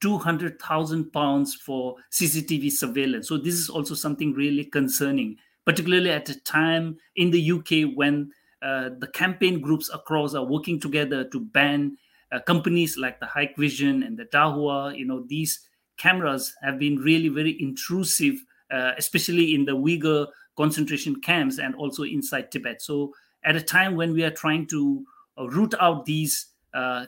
200,000 0.00 1.12
pounds 1.12 1.54
for 1.54 1.96
CCTV 2.12 2.70
surveillance. 2.72 3.28
So 3.28 3.36
this 3.36 3.54
is 3.54 3.68
also 3.68 3.94
something 3.94 4.32
really 4.34 4.64
concerning, 4.64 5.36
particularly 5.64 6.10
at 6.10 6.28
a 6.28 6.40
time 6.40 6.96
in 7.14 7.30
the 7.30 7.52
UK 7.52 7.94
when 7.94 8.30
the 8.62 9.08
campaign 9.12 9.60
groups 9.60 9.90
across 9.92 10.34
are 10.34 10.44
working 10.44 10.80
together 10.80 11.24
to 11.24 11.40
ban 11.40 11.96
uh, 12.32 12.40
companies 12.40 12.96
like 12.96 13.20
the 13.20 13.26
Hikvision 13.26 14.06
and 14.06 14.18
the 14.18 14.24
Dahua. 14.26 14.96
You 14.96 15.06
know, 15.06 15.24
these 15.26 15.60
cameras 15.96 16.54
have 16.62 16.78
been 16.78 16.96
really 16.96 17.28
very 17.28 17.60
intrusive, 17.60 18.34
uh, 18.70 18.92
especially 18.98 19.54
in 19.54 19.64
the 19.64 19.72
Uyghur 19.76 20.26
concentration 20.56 21.20
camps 21.20 21.58
and 21.58 21.74
also 21.74 22.02
inside 22.02 22.50
Tibet. 22.50 22.82
So, 22.82 23.12
at 23.44 23.54
a 23.54 23.62
time 23.62 23.94
when 23.94 24.12
we 24.12 24.24
are 24.24 24.30
trying 24.30 24.66
to 24.68 25.04
uh, 25.38 25.48
root 25.48 25.74
out 25.78 26.04
these 26.04 26.46
uh, 26.74 27.06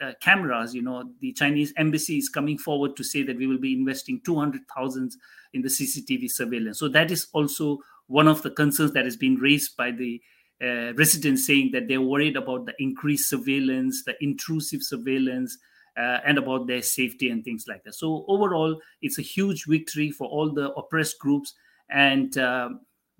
uh, 0.00 0.12
cameras, 0.20 0.74
you 0.74 0.82
know, 0.82 1.10
the 1.20 1.32
Chinese 1.32 1.72
embassy 1.76 2.18
is 2.18 2.28
coming 2.28 2.58
forward 2.58 2.96
to 2.96 3.04
say 3.04 3.22
that 3.22 3.36
we 3.36 3.46
will 3.46 3.58
be 3.58 3.74
investing 3.74 4.20
200,000 4.24 5.12
in 5.54 5.62
the 5.62 5.68
CCTV 5.68 6.30
surveillance. 6.30 6.78
So, 6.78 6.88
that 6.88 7.10
is 7.10 7.28
also 7.32 7.78
one 8.06 8.26
of 8.26 8.42
the 8.42 8.50
concerns 8.50 8.92
that 8.92 9.04
has 9.04 9.16
been 9.16 9.36
raised 9.36 9.76
by 9.76 9.90
the 9.92 10.20
uh, 10.62 10.92
residents 10.94 11.46
saying 11.46 11.70
that 11.72 11.88
they're 11.88 12.00
worried 12.00 12.36
about 12.36 12.66
the 12.66 12.74
increased 12.78 13.28
surveillance, 13.28 14.04
the 14.04 14.14
intrusive 14.22 14.82
surveillance, 14.82 15.56
uh, 15.96 16.18
and 16.24 16.38
about 16.38 16.66
their 16.66 16.82
safety 16.82 17.30
and 17.30 17.44
things 17.44 17.66
like 17.68 17.82
that. 17.84 17.94
So 17.94 18.24
overall, 18.28 18.80
it's 19.02 19.18
a 19.18 19.22
huge 19.22 19.66
victory 19.66 20.10
for 20.10 20.28
all 20.28 20.52
the 20.52 20.72
oppressed 20.74 21.18
groups, 21.18 21.54
and 21.90 22.36
uh, 22.38 22.70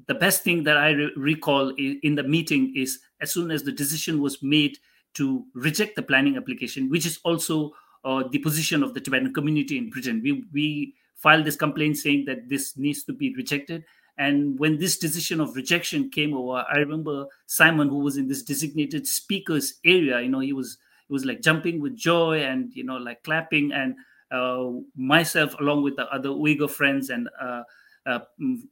the 0.07 0.14
best 0.14 0.42
thing 0.42 0.64
that 0.64 0.77
I 0.77 0.90
re- 0.90 1.12
recall 1.16 1.70
in 1.77 2.14
the 2.14 2.22
meeting 2.22 2.72
is 2.77 3.01
as 3.20 3.33
soon 3.33 3.51
as 3.51 3.64
the 3.64 3.72
decision 3.72 4.20
was 4.20 4.42
made 4.42 4.79
to 5.14 5.44
reject 5.55 5.96
the 5.96 6.03
planning 6.03 6.37
application, 6.37 6.88
which 6.88 7.07
is 7.07 7.18
also 7.24 7.72
uh, 8.05 8.22
the 8.31 8.38
position 8.38 8.83
of 8.83 8.94
the 8.94 9.01
Tibetan 9.01 9.35
community 9.35 9.77
in 9.77 9.90
Britain. 9.90 10.20
We, 10.22 10.44
we 10.53 10.94
filed 11.16 11.44
this 11.44 11.57
complaint 11.57 11.96
saying 11.96 12.27
that 12.27 12.48
this 12.48 12.77
needs 12.77 13.03
to 13.05 13.12
be 13.12 13.35
rejected. 13.35 13.85
And 14.19 14.59
when 14.59 14.79
this 14.79 14.99
decision 14.99 15.41
of 15.41 15.55
rejection 15.55 16.11
came 16.11 16.35
over, 16.35 16.65
I 16.71 16.79
remember 16.79 17.27
Simon, 17.47 17.89
who 17.89 18.01
was 18.01 18.17
in 18.17 18.27
this 18.29 18.43
designated 18.43 19.07
speakers 19.07 19.75
area, 19.85 20.21
you 20.21 20.29
know, 20.29 20.41
he 20.41 20.53
was 20.53 20.77
he 21.07 21.13
was 21.13 21.25
like 21.25 21.41
jumping 21.41 21.81
with 21.81 21.97
joy 21.97 22.43
and 22.43 22.75
you 22.75 22.85
know 22.85 22.97
like 22.97 23.23
clapping, 23.23 23.73
and 23.73 23.95
uh, 24.31 24.71
myself 24.97 25.55
along 25.61 25.83
with 25.83 25.97
the 25.97 26.07
other 26.13 26.31
Uyghur 26.31 26.69
friends 26.69 27.11
and 27.11 27.29
uh, 27.41 27.63
uh, 28.07 28.21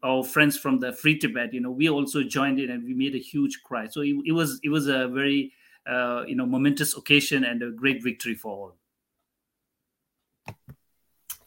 our 0.03 0.25
friends 0.25 0.57
from 0.57 0.81
the 0.81 0.93
Free 0.93 1.19
Tibet, 1.19 1.53
you 1.53 1.61
know, 1.61 1.71
we 1.71 1.89
also 1.89 2.23
joined 2.23 2.59
in 2.59 2.71
and 2.71 2.85
we 2.85 2.95
made 2.95 3.15
a 3.15 3.19
huge 3.19 3.61
cry. 3.63 3.87
So 3.87 4.01
it, 4.01 4.17
it 4.25 4.33
was 4.33 4.59
it 4.63 4.71
was 4.71 4.89
a 4.89 5.09
very 5.09 5.53
uh, 5.87 6.25
you 6.27 6.35
know 6.37 6.47
momentous 6.47 6.97
occasion 6.97 7.45
and 7.45 7.63
a 7.63 7.71
great 7.71 8.03
victory 8.03 8.35
for 8.35 8.53
all. 8.53 8.77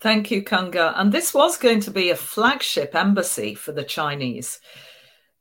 Thank 0.01 0.31
you, 0.31 0.43
Kunga. 0.43 0.93
And 0.99 1.11
this 1.11 1.33
was 1.33 1.57
going 1.57 1.81
to 1.81 1.91
be 1.91 2.09
a 2.09 2.15
flagship 2.15 2.95
embassy 2.95 3.53
for 3.53 3.73
the 3.73 3.83
Chinese. 3.83 4.61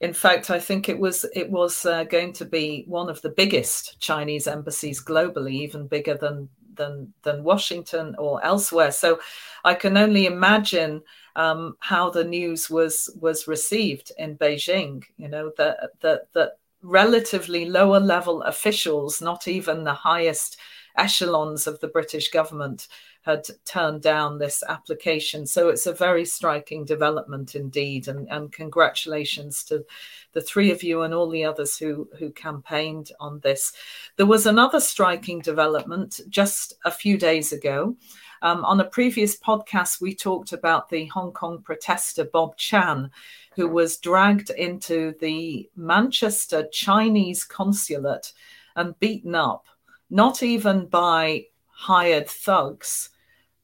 In 0.00 0.12
fact, 0.12 0.50
I 0.50 0.58
think 0.58 0.88
it 0.88 0.98
was 0.98 1.24
it 1.34 1.50
was 1.50 1.84
uh, 1.86 2.04
going 2.04 2.32
to 2.34 2.44
be 2.44 2.84
one 2.88 3.08
of 3.08 3.22
the 3.22 3.30
biggest 3.30 4.00
Chinese 4.00 4.46
embassies 4.46 5.02
globally, 5.02 5.52
even 5.52 5.86
bigger 5.86 6.16
than 6.16 6.48
than 6.74 7.12
than 7.22 7.44
Washington 7.44 8.14
or 8.18 8.44
elsewhere. 8.44 8.90
So 8.92 9.20
I 9.64 9.74
can 9.74 9.96
only 9.96 10.26
imagine 10.26 11.02
um, 11.36 11.76
how 11.80 12.10
the 12.10 12.24
news 12.24 12.68
was 12.68 13.10
was 13.20 13.48
received 13.48 14.12
in 14.18 14.36
Beijing. 14.36 15.04
You 15.16 15.28
know 15.28 15.52
that 15.56 15.90
that 16.00 16.32
that 16.34 16.58
relatively 16.82 17.64
lower 17.68 18.00
level 18.00 18.42
officials, 18.42 19.20
not 19.20 19.48
even 19.48 19.84
the 19.84 19.94
highest 19.94 20.58
echelons 20.98 21.66
of 21.66 21.78
the 21.80 21.88
British 21.88 22.30
government, 22.30 22.88
had 23.22 23.46
turned 23.64 24.00
down 24.00 24.38
this 24.38 24.62
application. 24.68 25.46
So 25.46 25.68
it's 25.68 25.86
a 25.86 25.92
very 25.92 26.24
striking 26.24 26.84
development 26.84 27.54
indeed, 27.54 28.08
and, 28.08 28.28
and 28.30 28.50
congratulations 28.52 29.64
to 29.64 29.84
the 30.32 30.40
three 30.40 30.70
of 30.70 30.82
you 30.82 31.02
and 31.02 31.12
all 31.12 31.28
the 31.28 31.44
others 31.44 31.76
who 31.76 32.08
who 32.18 32.30
campaigned 32.30 33.12
on 33.20 33.40
this. 33.40 33.72
There 34.16 34.26
was 34.26 34.46
another 34.46 34.80
striking 34.80 35.40
development 35.40 36.20
just 36.28 36.74
a 36.84 36.90
few 36.90 37.18
days 37.18 37.52
ago. 37.52 37.96
Um, 38.40 38.64
on 38.64 38.80
a 38.80 38.84
previous 38.84 39.36
podcast, 39.38 40.00
we 40.00 40.14
talked 40.14 40.52
about 40.52 40.88
the 40.88 41.06
Hong 41.06 41.32
Kong 41.32 41.60
protester 41.60 42.24
Bob 42.24 42.56
Chan, 42.56 43.10
who 43.56 43.68
was 43.68 43.98
dragged 43.98 44.50
into 44.50 45.12
the 45.20 45.68
Manchester 45.74 46.68
Chinese 46.72 47.44
consulate 47.44 48.32
and 48.76 48.98
beaten 49.00 49.34
up, 49.34 49.66
not 50.10 50.42
even 50.42 50.86
by 50.86 51.46
hired 51.68 52.28
thugs, 52.28 53.10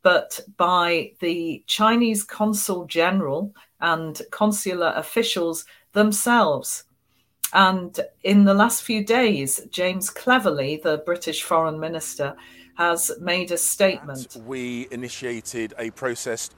but 0.02 0.40
by 0.56 1.12
the 1.20 1.64
Chinese 1.66 2.22
consul 2.22 2.84
general 2.84 3.54
and 3.80 4.20
consular 4.30 4.92
officials 4.96 5.64
themselves. 5.92 6.84
And 7.52 7.98
in 8.22 8.44
the 8.44 8.54
last 8.54 8.82
few 8.82 9.04
days, 9.04 9.60
James 9.70 10.10
Cleverly, 10.10 10.80
the 10.82 10.98
British 10.98 11.42
foreign 11.42 11.78
minister, 11.78 12.36
has 12.76 13.12
made 13.20 13.52
a 13.52 13.56
statement. 13.56 14.36
We 14.44 14.88
initiated 14.90 15.74
a 15.78 15.90
process 15.90 16.50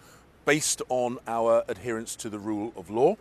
based 0.47 0.81
on 0.89 1.19
our 1.27 1.65
adherence 1.69 2.17
to 2.17 2.31
the 2.31 2.39
rule 2.39 2.73
of 2.77 2.89
law. 2.89 3.17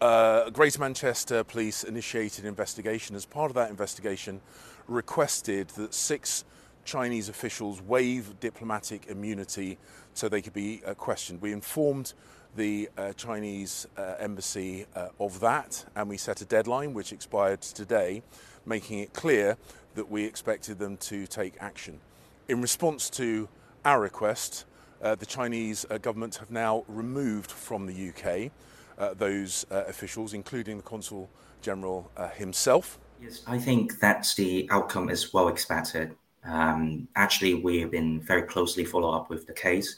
Uh, 0.00 0.50
Greater 0.50 0.80
Manchester 0.80 1.44
Police 1.44 1.84
initiated 1.84 2.44
an 2.44 2.48
investigation. 2.48 3.14
As 3.14 3.26
part 3.26 3.50
of 3.50 3.54
that 3.54 3.70
investigation, 3.70 4.40
requested 4.88 5.68
that 5.70 5.94
six 5.94 6.44
Chinese 6.84 7.28
officials 7.28 7.82
waive 7.82 8.40
diplomatic 8.40 9.06
immunity 9.08 9.78
so 10.14 10.28
they 10.28 10.42
could 10.42 10.54
be 10.54 10.80
uh, 10.86 10.94
questioned. 10.94 11.40
We 11.40 11.52
informed 11.52 12.14
the 12.56 12.88
uh, 12.96 13.12
Chinese 13.12 13.86
uh, 13.96 14.14
embassy 14.18 14.86
uh, 14.96 15.08
of 15.20 15.40
that, 15.40 15.84
and 15.94 16.08
we 16.08 16.16
set 16.16 16.40
a 16.40 16.44
deadline 16.44 16.94
which 16.94 17.12
expired 17.12 17.60
today, 17.60 18.22
making 18.66 19.00
it 19.00 19.12
clear 19.12 19.56
that 19.94 20.10
we 20.10 20.24
expected 20.24 20.78
them 20.78 20.96
to 20.96 21.26
take 21.26 21.54
action. 21.60 22.00
In 22.48 22.62
response 22.62 23.10
to 23.10 23.48
our 23.84 24.00
request, 24.00 24.64
uh, 25.02 25.14
the 25.14 25.26
Chinese 25.26 25.86
uh, 25.90 25.98
government 25.98 26.36
have 26.36 26.50
now 26.50 26.84
removed 26.88 27.50
from 27.50 27.86
the 27.86 28.08
UK 28.08 28.50
uh, 28.98 29.14
those 29.14 29.64
officials, 29.70 30.34
including 30.34 30.78
the 30.78 30.82
Consul 30.82 31.30
General 31.62 32.10
himself. 32.34 32.98
Yes, 33.20 33.42
I 33.46 33.58
think 33.58 33.98
that's 33.98 34.34
the 34.34 34.68
outcome 34.70 35.10
is 35.10 35.32
well 35.32 35.48
expected. 35.48 36.14
Um, 36.44 37.08
actually, 37.16 37.54
we 37.54 37.80
have 37.80 37.90
been 37.90 38.20
very 38.20 38.42
closely 38.42 38.84
follow 38.84 39.10
up 39.10 39.28
with 39.28 39.46
the 39.46 39.52
case. 39.52 39.96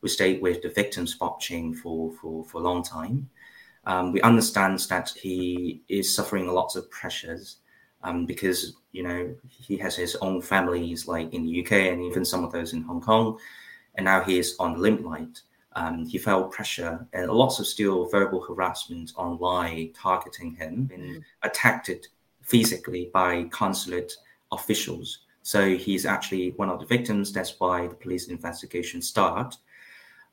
We 0.00 0.08
stayed 0.08 0.42
with 0.42 0.62
the 0.62 0.70
victims 0.70 1.18
watching 1.20 1.74
for, 1.74 2.12
for, 2.20 2.44
for 2.44 2.58
a 2.58 2.64
long 2.64 2.82
time. 2.82 3.28
Um, 3.84 4.12
we 4.12 4.20
understand 4.22 4.78
that 4.88 5.10
he 5.10 5.82
is 5.88 6.14
suffering 6.14 6.46
lots 6.46 6.76
of 6.76 6.90
pressures 6.90 7.56
um, 8.04 8.26
because 8.26 8.74
you 8.92 9.02
know 9.02 9.34
he 9.48 9.76
has 9.78 9.96
his 9.96 10.16
own 10.16 10.40
families 10.40 11.06
like 11.08 11.32
in 11.32 11.44
the 11.44 11.64
UK 11.64 11.72
and 11.72 12.02
even 12.02 12.24
some 12.24 12.44
of 12.44 12.52
those 12.52 12.72
in 12.72 12.82
Hong 12.82 13.00
Kong, 13.00 13.38
and 13.96 14.04
now 14.04 14.22
he 14.22 14.38
is 14.38 14.56
on 14.58 14.74
the 14.74 14.78
limelight. 14.78 15.40
Um, 15.74 16.04
he 16.04 16.18
felt 16.18 16.52
pressure 16.52 17.06
and 17.12 17.30
lots 17.30 17.58
of 17.58 17.66
still 17.66 18.06
verbal 18.06 18.42
harassment 18.42 19.12
online 19.16 19.92
targeting 19.94 20.54
him 20.54 20.90
and 20.92 21.02
mm. 21.02 21.24
attacked 21.42 21.88
it 21.88 22.08
physically 22.42 23.10
by 23.12 23.44
consulate 23.44 24.12
officials. 24.50 25.20
So 25.42 25.76
he's 25.76 26.06
actually 26.06 26.50
one 26.50 26.68
of 26.68 26.78
the 26.78 26.86
victims. 26.86 27.32
That's 27.32 27.58
why 27.58 27.86
the 27.86 27.94
police 27.94 28.28
investigation 28.28 29.02
start. 29.02 29.56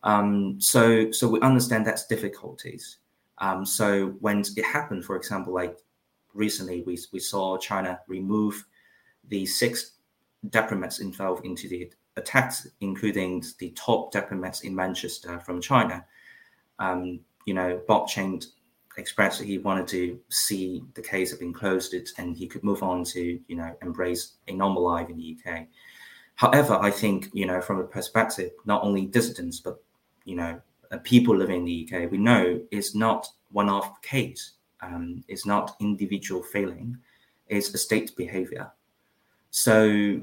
Um, 0.04 0.60
so 0.62 1.12
so 1.12 1.28
we 1.28 1.42
understand 1.42 1.86
that's 1.86 2.06
difficulties. 2.08 2.98
Um, 3.40 3.66
so 3.66 4.10
when 4.20 4.40
it 4.42 4.66
happened, 4.66 5.06
for 5.06 5.16
example, 5.16 5.54
like 5.54 5.78
recently 6.34 6.84
we, 6.86 6.98
we 7.12 7.20
saw 7.20 7.58
China 7.58 8.00
remove 8.08 8.66
the 9.30 9.46
six 9.46 9.94
diplomats 10.50 11.00
involved 11.00 11.46
into 11.46 11.68
the 11.68 11.92
attacks, 12.18 12.68
including 12.82 13.44
the 13.60 13.72
top 13.72 14.12
diplomats 14.12 14.62
in 14.62 14.76
Manchester 14.76 15.40
from 15.40 15.62
China. 15.62 16.06
Um, 16.78 17.20
you 17.46 17.54
know, 17.54 17.82
Bob 17.88 18.08
Chan 18.08 18.42
expressed 19.00 19.40
that 19.40 19.46
he 19.46 19.58
wanted 19.58 19.88
to 19.88 20.20
see 20.30 20.84
the 20.94 21.02
case 21.02 21.32
have 21.32 21.40
been 21.40 21.54
closed 21.54 21.96
and 22.18 22.38
he 22.38 22.48
could 22.48 22.64
move 22.64 22.84
on 22.84 23.04
to, 23.06 23.40
you 23.48 23.56
know, 23.56 23.76
embrace 23.82 24.34
a 24.48 24.54
normal 24.54 24.84
life 24.84 25.10
in 25.10 25.18
the 25.18 25.38
UK. 25.38 25.68
However, 26.36 26.76
I 26.76 26.92
think, 26.92 27.30
you 27.34 27.46
know, 27.46 27.60
from 27.62 27.80
a 27.80 27.84
perspective, 27.84 28.52
not 28.66 28.84
only 28.84 29.06
dissidents, 29.06 29.60
but, 29.60 29.82
you 30.26 30.36
know, 30.36 30.62
uh, 30.92 30.98
people 31.00 31.36
living 31.36 31.58
in 31.58 31.66
the 31.66 31.90
UK, 31.92 32.12
we 32.12 32.18
know 32.18 32.62
it's 32.72 32.96
not 32.96 33.28
one-off 33.52 34.02
case. 34.02 34.54
Um, 34.82 35.24
it's 35.28 35.46
not 35.46 35.76
individual 35.80 36.42
failing. 36.42 36.98
It's 37.48 37.74
a 37.74 37.78
state 37.78 38.16
behavior. 38.16 38.72
So 39.52 40.22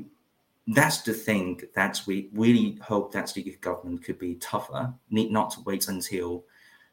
that's 0.69 1.03
the 1.03 1.13
thing 1.13 1.61
that 1.75 2.01
we 2.07 2.31
really 2.33 2.79
hope 2.83 3.13
that 3.13 3.33
the 3.35 3.57
government 3.61 4.03
could 4.05 4.19
be 4.19 4.35
tougher. 4.37 4.93
Need 5.11 5.31
not 5.31 5.51
to 5.53 5.61
wait 5.63 5.89
until, 5.89 6.45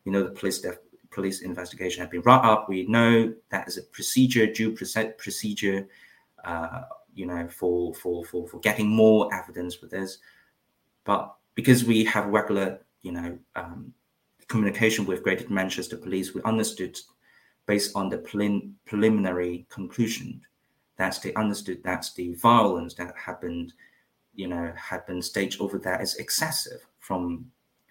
you 0.06 0.12
know, 0.12 0.24
the 0.24 0.32
police 0.32 0.60
def- 0.60 0.78
police 1.14 1.42
investigation 1.42 2.02
have 2.02 2.12
been 2.12 2.22
wrapped 2.22 2.46
up. 2.46 2.68
We 2.68 2.86
know 2.88 3.34
that 3.50 3.68
is 3.68 3.78
a 3.78 3.84
procedure, 3.84 4.48
due 4.48 4.72
procedure, 4.72 5.88
uh, 6.44 6.82
you 7.14 7.26
know, 7.26 7.48
for 7.48 7.94
for 7.94 8.26
for 8.26 8.48
for 8.48 8.60
getting 8.60 8.88
more 8.88 9.34
evidence 9.34 9.76
for 9.76 9.88
this. 9.88 10.18
But 11.06 11.36
because 11.56 11.86
we 11.86 12.04
have 12.06 12.26
regular 12.28 12.80
you 13.04 13.12
know, 13.12 13.38
um, 13.56 13.94
communication 14.48 15.06
with 15.06 15.24
Greater 15.24 15.48
Manchester 15.50 15.98
Police, 15.98 16.34
we 16.34 16.42
understood 16.44 16.98
based 17.66 17.96
on 17.96 18.10
the 18.10 18.18
prelim- 18.18 18.72
preliminary 18.86 19.66
conclusion 19.70 20.42
that 20.98 21.20
they 21.24 21.34
understood 21.36 21.84
that 21.84 22.10
the 22.16 22.34
violence 22.36 22.94
that 22.96 23.16
happened, 23.16 23.74
you 24.34 24.48
know, 24.48 24.74
had 24.76 25.06
been 25.06 25.22
staged 25.22 25.62
over 25.62 25.78
there 25.78 26.02
is 26.02 26.16
excessive 26.16 26.82
from 27.00 27.46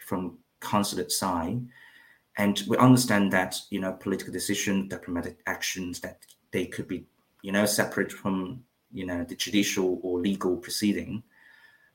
from 0.07 0.39
consulate 0.61 1.13
side. 1.13 1.61
And 2.39 2.63
we 2.67 2.77
understand 2.79 3.33
that, 3.33 3.59
you 3.71 3.81
know, 3.81 3.93
political 3.93 4.33
decision, 4.33 4.89
diplomatic 4.89 5.39
actions 5.47 6.01
that 6.01 6.19
they 6.51 6.67
could 6.67 6.89
be, 6.89 7.05
you 7.43 7.53
know, 7.53 7.67
separate 7.67 8.11
from, 8.11 8.65
you 8.93 9.05
know, 9.05 9.25
the 9.25 9.37
judicial 9.37 10.01
or 10.03 10.21
legal 10.21 10.57
proceeding. 10.57 11.23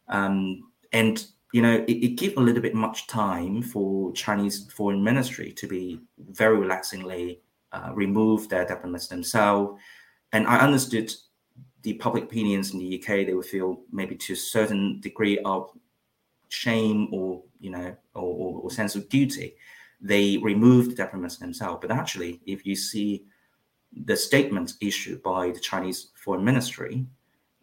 Um, 0.08 0.72
and 0.94 1.26
you 1.54 1.62
know, 1.62 1.84
it, 1.88 1.92
it 1.92 2.16
gives 2.16 2.36
a 2.36 2.42
little 2.42 2.62
bit 2.62 2.76
much 2.76 3.08
time 3.08 3.62
for 3.62 4.12
Chinese 4.14 4.70
foreign 4.72 5.04
ministry 5.04 5.52
to 5.54 5.68
be 5.68 6.00
very 6.18 6.58
relaxingly 6.58 7.40
uh, 7.72 7.92
remove 7.94 8.50
their 8.50 8.66
diplomats 8.66 9.08
themselves. 9.08 9.80
And 10.34 10.48
I 10.48 10.60
understood 10.60 11.14
the 11.84 11.94
public 11.94 12.26
opinions 12.26 12.74
in 12.74 12.80
the 12.80 13.00
UK, 13.00 13.26
they 13.26 13.34
would 13.34 13.46
feel 13.46 13.82
maybe 13.92 14.16
to 14.16 14.34
a 14.34 14.36
certain 14.36 15.00
degree 15.00 15.38
of 15.40 15.72
shame 16.50 17.08
or, 17.14 17.44
you 17.60 17.70
know, 17.70 17.96
or, 18.14 18.24
or, 18.24 18.62
or 18.62 18.72
sense 18.72 18.96
of 18.96 19.08
duty. 19.10 19.56
They 20.00 20.38
removed 20.38 20.98
diplomats 20.98 21.38
themselves. 21.38 21.80
But 21.82 21.92
actually, 21.92 22.40
if 22.46 22.66
you 22.66 22.76
see 22.76 23.24
the 24.06 24.16
statement 24.16 24.74
issued 24.82 25.24
by 25.24 25.52
the 25.52 25.60
Chinese 25.60 26.10
foreign 26.16 26.44
ministry, 26.44 27.06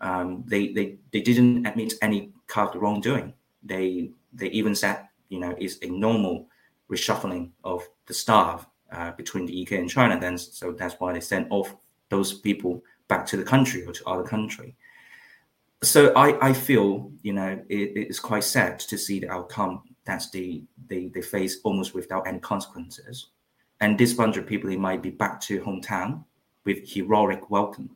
um, 0.01 0.43
they, 0.47 0.69
they, 0.69 0.97
they 1.13 1.21
didn't 1.21 1.67
admit 1.67 1.95
any 2.03 2.33
kind 2.47 2.75
of 2.75 2.83
wrongdoing 2.83 3.33
they 3.65 4.11
they 4.33 4.49
even 4.49 4.75
said 4.75 5.09
you 5.29 5.41
know 5.41 5.55
it's 5.59 5.79
a 5.83 5.87
normal 5.87 6.47
reshuffling 6.91 7.51
of 7.65 7.83
the 8.07 8.15
staff 8.15 8.67
uh, 8.93 9.11
between 9.13 9.47
the 9.47 9.63
UK 9.63 9.73
and 9.73 9.91
China. 9.91 10.21
Then 10.21 10.37
so 10.37 10.73
that's 10.73 10.97
why 11.01 11.13
they 11.13 11.21
sent 11.21 11.49
off 11.51 11.75
those 12.11 12.33
people 12.33 12.83
back 13.09 13.27
to 13.27 13.37
the 13.37 13.43
country 13.43 13.85
or 13.87 13.93
to 13.93 14.07
other 14.07 14.23
country. 14.23 14.77
So 15.83 16.13
I, 16.15 16.49
I 16.49 16.53
feel 16.53 17.11
you 17.23 17.33
know 17.33 17.61
it, 17.69 17.93
it's 17.97 18.21
quite 18.21 18.45
sad 18.45 18.79
to 18.81 18.99
see 18.99 19.21
the 19.21 19.31
outcome 19.31 19.83
that 20.07 20.25
they, 20.33 20.63
they 20.89 21.09
they 21.09 21.23
face 21.23 21.61
almost 21.65 21.95
without 21.95 22.27
any 22.27 22.39
consequences. 22.39 23.29
And 23.81 23.99
this 23.99 24.13
bunch 24.13 24.37
of 24.37 24.47
people 24.47 24.71
they 24.71 24.77
might 24.77 25.03
be 25.03 25.11
back 25.11 25.41
to 25.43 25.61
hometown 25.61 26.25
with 26.65 26.89
heroic 26.89 27.51
welcome. 27.51 27.91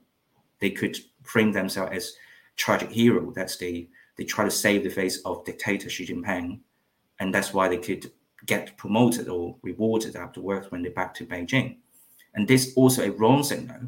They 0.59 0.71
could 0.71 0.97
frame 1.23 1.53
themselves 1.53 1.93
as 1.95 2.13
tragic 2.57 2.91
hero. 2.91 3.33
That's 3.35 3.57
the 3.57 3.89
they 4.17 4.25
try 4.25 4.45
to 4.45 4.51
save 4.51 4.83
the 4.83 4.91
face 4.91 5.21
of 5.25 5.45
dictator 5.45 5.89
Xi 5.89 6.07
Jinping, 6.07 6.59
and 7.21 7.33
that's 7.33 7.55
why 7.55 7.69
they 7.69 7.79
could 7.79 8.11
get 8.47 8.77
promoted 8.77 9.29
or 9.29 9.57
rewarded 9.63 10.17
afterwards 10.17 10.71
when 10.71 10.83
they're 10.83 10.93
back 10.93 11.15
to 11.15 11.27
Beijing. 11.27 11.77
And 12.35 12.47
this 12.47 12.73
also 12.77 13.05
a 13.05 13.13
wrong 13.13 13.43
signal 13.43 13.81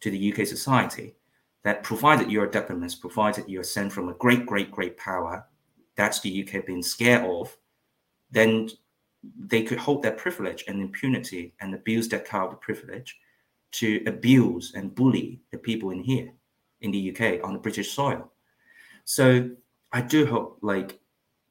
to 0.00 0.10
the 0.10 0.32
UK 0.32 0.46
society 0.46 1.14
that 1.62 1.82
provided 1.82 2.30
you're 2.30 2.46
a 2.46 2.50
diplomat, 2.50 2.94
provided 3.00 3.48
you're 3.48 3.64
sent 3.64 3.92
from 3.92 4.08
a 4.08 4.14
great, 4.14 4.46
great, 4.46 4.70
great 4.70 4.96
power, 4.96 5.44
that's 5.96 6.20
the 6.20 6.42
UK 6.42 6.64
being 6.64 6.82
scared 6.82 7.24
of, 7.28 7.56
then 8.30 8.68
they 9.38 9.62
could 9.62 9.78
hold 9.78 10.02
their 10.02 10.12
privilege 10.12 10.64
and 10.68 10.80
impunity 10.80 11.54
and 11.60 11.74
abuse 11.74 12.08
that 12.08 12.24
kind 12.24 12.52
of 12.52 12.60
privilege 12.60 13.18
to 13.70 14.02
abuse 14.06 14.72
and 14.74 14.94
bully 14.94 15.40
the 15.50 15.58
people 15.58 15.90
in 15.90 16.02
here 16.02 16.32
in 16.80 16.90
the 16.90 17.10
UK 17.10 17.44
on 17.44 17.52
the 17.52 17.58
British 17.58 17.92
soil. 17.92 18.30
So 19.04 19.50
I 19.92 20.00
do 20.00 20.26
hope, 20.26 20.58
like, 20.62 21.00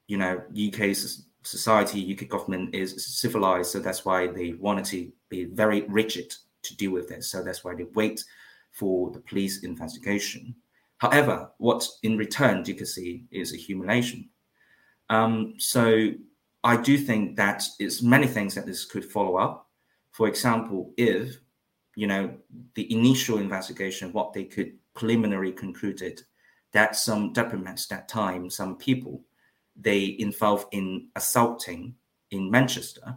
you 0.07 0.17
know, 0.17 0.41
UK 0.51 0.95
society, 1.43 2.15
UK 2.15 2.29
government 2.29 2.73
is 2.73 3.05
civilized, 3.05 3.71
so 3.71 3.79
that's 3.79 4.05
why 4.05 4.27
they 4.27 4.53
wanted 4.53 4.85
to 4.85 5.11
be 5.29 5.45
very 5.45 5.81
rigid 5.81 6.33
to 6.63 6.77
deal 6.77 6.91
with 6.91 7.09
this. 7.09 7.29
So 7.29 7.43
that's 7.43 7.63
why 7.63 7.75
they 7.75 7.85
wait 7.95 8.23
for 8.71 9.11
the 9.11 9.19
police 9.19 9.63
investigation. 9.63 10.55
However, 10.97 11.51
what 11.57 11.87
in 12.03 12.17
return 12.17 12.63
you 12.65 12.73
can 12.73 12.85
see 12.85 13.25
is 13.31 13.53
a 13.53 13.57
humiliation. 13.57 14.29
Um, 15.09 15.55
so 15.57 16.11
I 16.67 16.75
do 16.75 16.97
think 16.97 17.37
that 17.37 17.63
it's 17.79 18.01
many 18.01 18.27
things 18.27 18.53
that 18.55 18.65
this 18.65 18.83
could 18.83 19.05
follow 19.05 19.37
up. 19.37 19.69
For 20.11 20.27
example, 20.27 20.93
if 20.97 21.37
you 21.95 22.07
know 22.07 22.35
the 22.75 22.91
initial 22.93 23.37
investigation, 23.37 24.11
what 24.11 24.33
they 24.33 24.43
could 24.43 24.73
preliminary 24.93 25.53
concluded 25.53 26.23
that 26.73 26.97
some 26.97 27.31
diplomats 27.31 27.87
that 27.87 28.09
time, 28.09 28.49
some 28.49 28.75
people, 28.75 29.23
they 29.77 30.17
involved 30.19 30.67
in 30.73 31.07
assaulting 31.15 31.95
in 32.31 32.51
Manchester, 32.51 33.15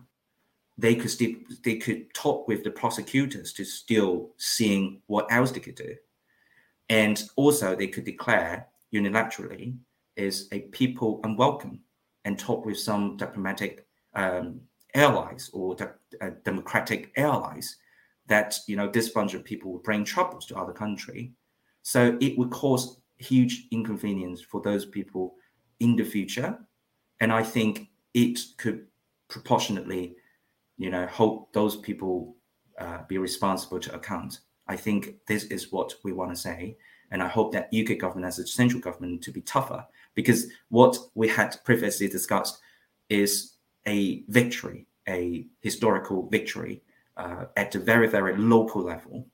they 0.79 0.95
could 0.95 1.11
still 1.11 1.33
they 1.65 1.75
could 1.75 2.15
talk 2.15 2.47
with 2.47 2.63
the 2.63 2.71
prosecutors 2.71 3.53
to 3.55 3.65
still 3.65 4.31
seeing 4.37 5.03
what 5.09 5.27
else 5.33 5.51
they 5.51 5.59
could 5.59 5.75
do. 5.75 5.97
And 6.89 7.21
also 7.35 7.75
they 7.75 7.89
could 7.89 8.05
declare 8.05 8.69
unilaterally 8.95 9.77
is 10.15 10.47
a 10.53 10.61
people 10.79 11.21
unwelcome 11.25 11.81
and 12.25 12.39
talk 12.39 12.65
with 12.65 12.79
some 12.79 13.17
diplomatic 13.17 13.87
um, 14.15 14.61
allies 14.95 15.51
or 15.53 15.75
de- 15.75 15.95
uh, 16.21 16.31
democratic 16.45 17.13
allies 17.17 17.77
that 18.27 18.59
you 18.67 18.77
know 18.77 18.89
this 18.89 19.09
bunch 19.09 19.35
of 19.35 19.45
people 19.45 19.73
would 19.73 19.83
bring 19.83 20.05
troubles 20.05 20.47
to 20.47 20.57
other 20.57 20.73
country. 20.73 21.33
So 21.83 22.17
it 22.21 22.37
would 22.39 22.51
cause 22.51 23.01
huge 23.19 23.67
inconvenience 23.71 24.41
for 24.41 24.61
those 24.61 24.87
people 24.87 25.35
in 25.81 25.97
the 25.97 26.05
future. 26.05 26.59
And 27.21 27.33
I 27.33 27.43
think 27.43 27.89
it 28.15 28.39
could 28.59 28.87
proportionately, 29.29 30.17
you 30.79 30.91
know, 30.91 31.07
hold 31.07 31.47
those 31.53 31.77
people 31.77 32.37
uh, 32.79 32.99
be 33.09 33.19
responsible 33.19 33.79
to 33.81 33.95
account. 33.95 34.41
I 34.71 34.77
think 34.77 35.17
this 35.27 35.45
is 35.45 35.73
what 35.73 35.95
we 36.05 36.13
want 36.13 36.31
to 36.31 36.37
say. 36.37 36.77
And 37.11 37.21
I 37.23 37.29
hope 37.29 37.53
that 37.53 37.75
UK 37.75 37.99
government 37.99 38.27
as 38.27 38.39
a 38.39 38.47
central 38.47 38.81
government 38.81 39.23
to 39.25 39.33
be 39.33 39.41
tougher 39.43 39.85
because 40.15 40.47
what 40.69 40.97
we 41.15 41.27
had 41.27 41.57
previously 41.65 42.09
discussed 42.09 42.61
is 43.09 43.55
a 43.87 44.23
victory, 44.29 44.87
a 45.09 45.47
historical 45.61 46.29
victory 46.29 46.83
uh, 47.17 47.47
at 47.57 47.75
a 47.75 47.81
very, 47.81 48.07
very 48.07 48.37
local 48.37 48.83
level 48.83 49.27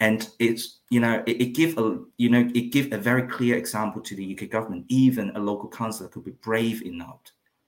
and 0.00 0.30
it's 0.40 0.80
you 0.90 0.98
know 0.98 1.22
it, 1.24 1.40
it 1.40 1.54
give 1.54 1.78
a 1.78 2.02
you 2.16 2.28
know 2.28 2.50
it 2.52 2.72
give 2.72 2.92
a 2.92 2.98
very 2.98 3.22
clear 3.22 3.56
example 3.56 4.02
to 4.02 4.16
the 4.16 4.36
UK 4.36 4.50
government. 4.50 4.84
Even 4.88 5.30
a 5.36 5.38
local 5.38 5.68
councillor 5.68 6.08
could 6.08 6.24
be 6.24 6.32
brave 6.42 6.82
enough 6.82 7.20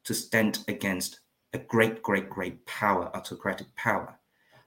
to 0.04 0.12
stand 0.14 0.59
against 0.66 1.20
a 1.52 1.59
great, 1.59 2.02
great, 2.02 2.28
great 2.28 2.64
power, 2.66 3.11
autocratic 3.14 3.74
power, 3.76 4.18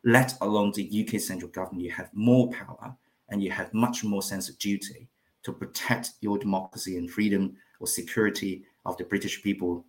let 0.04 0.34
alone 0.42 0.72
the 0.72 1.08
UK 1.08 1.20
central 1.20 1.52
government, 1.52 1.84
you 1.84 1.92
have 1.92 2.10
more 2.14 2.50
power 2.52 2.96
and 3.30 3.44
you 3.44 3.52
have 3.52 3.74
much 3.74 4.04
more 4.04 4.22
sense 4.22 4.50
of 4.50 4.58
duty 4.60 5.08
to 5.44 5.52
protect 5.52 6.12
your 6.22 6.38
democracy 6.38 6.98
and 6.98 7.10
freedom 7.10 7.56
or 7.80 7.88
security 7.88 8.64
of 8.86 8.98
the 8.98 9.04
British 9.04 9.42
people 9.44 9.86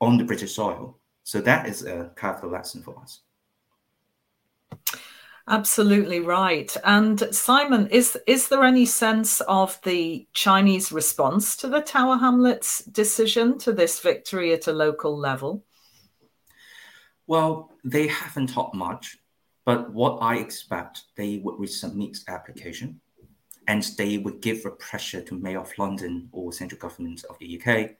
on 0.00 0.18
the 0.18 0.24
British 0.24 0.54
soil. 0.54 0.98
So 1.24 1.40
that 1.40 1.66
is 1.66 1.84
a 1.84 2.12
powerful 2.16 2.50
lesson 2.50 2.82
for 2.82 2.98
us. 3.00 3.20
Absolutely 5.48 6.20
right. 6.20 6.76
And 6.84 7.22
Simon, 7.32 7.86
is 7.88 8.18
is 8.26 8.48
there 8.48 8.64
any 8.64 8.84
sense 8.84 9.40
of 9.42 9.80
the 9.82 10.26
Chinese 10.32 10.90
response 10.90 11.56
to 11.58 11.68
the 11.68 11.80
Tower 11.80 12.16
Hamlets 12.18 12.84
decision 12.84 13.56
to 13.58 13.72
this 13.72 14.00
victory 14.00 14.52
at 14.52 14.66
a 14.66 14.72
local 14.72 15.16
level? 15.16 15.64
Well, 17.26 17.72
they 17.84 18.06
haven't 18.06 18.48
talked 18.48 18.74
much, 18.74 19.18
but 19.64 19.92
what 19.92 20.18
I 20.20 20.36
expect, 20.36 21.02
they 21.16 21.38
would 21.38 21.56
resubmit 21.56 22.26
application 22.28 23.00
and 23.68 23.82
they 23.98 24.18
would 24.18 24.40
give 24.40 24.64
a 24.64 24.70
pressure 24.70 25.20
to 25.22 25.34
Mayor 25.34 25.60
of 25.60 25.76
London 25.76 26.28
or 26.30 26.52
central 26.52 26.80
government 26.80 27.24
of 27.28 27.38
the 27.40 27.60
UK. 27.60 27.96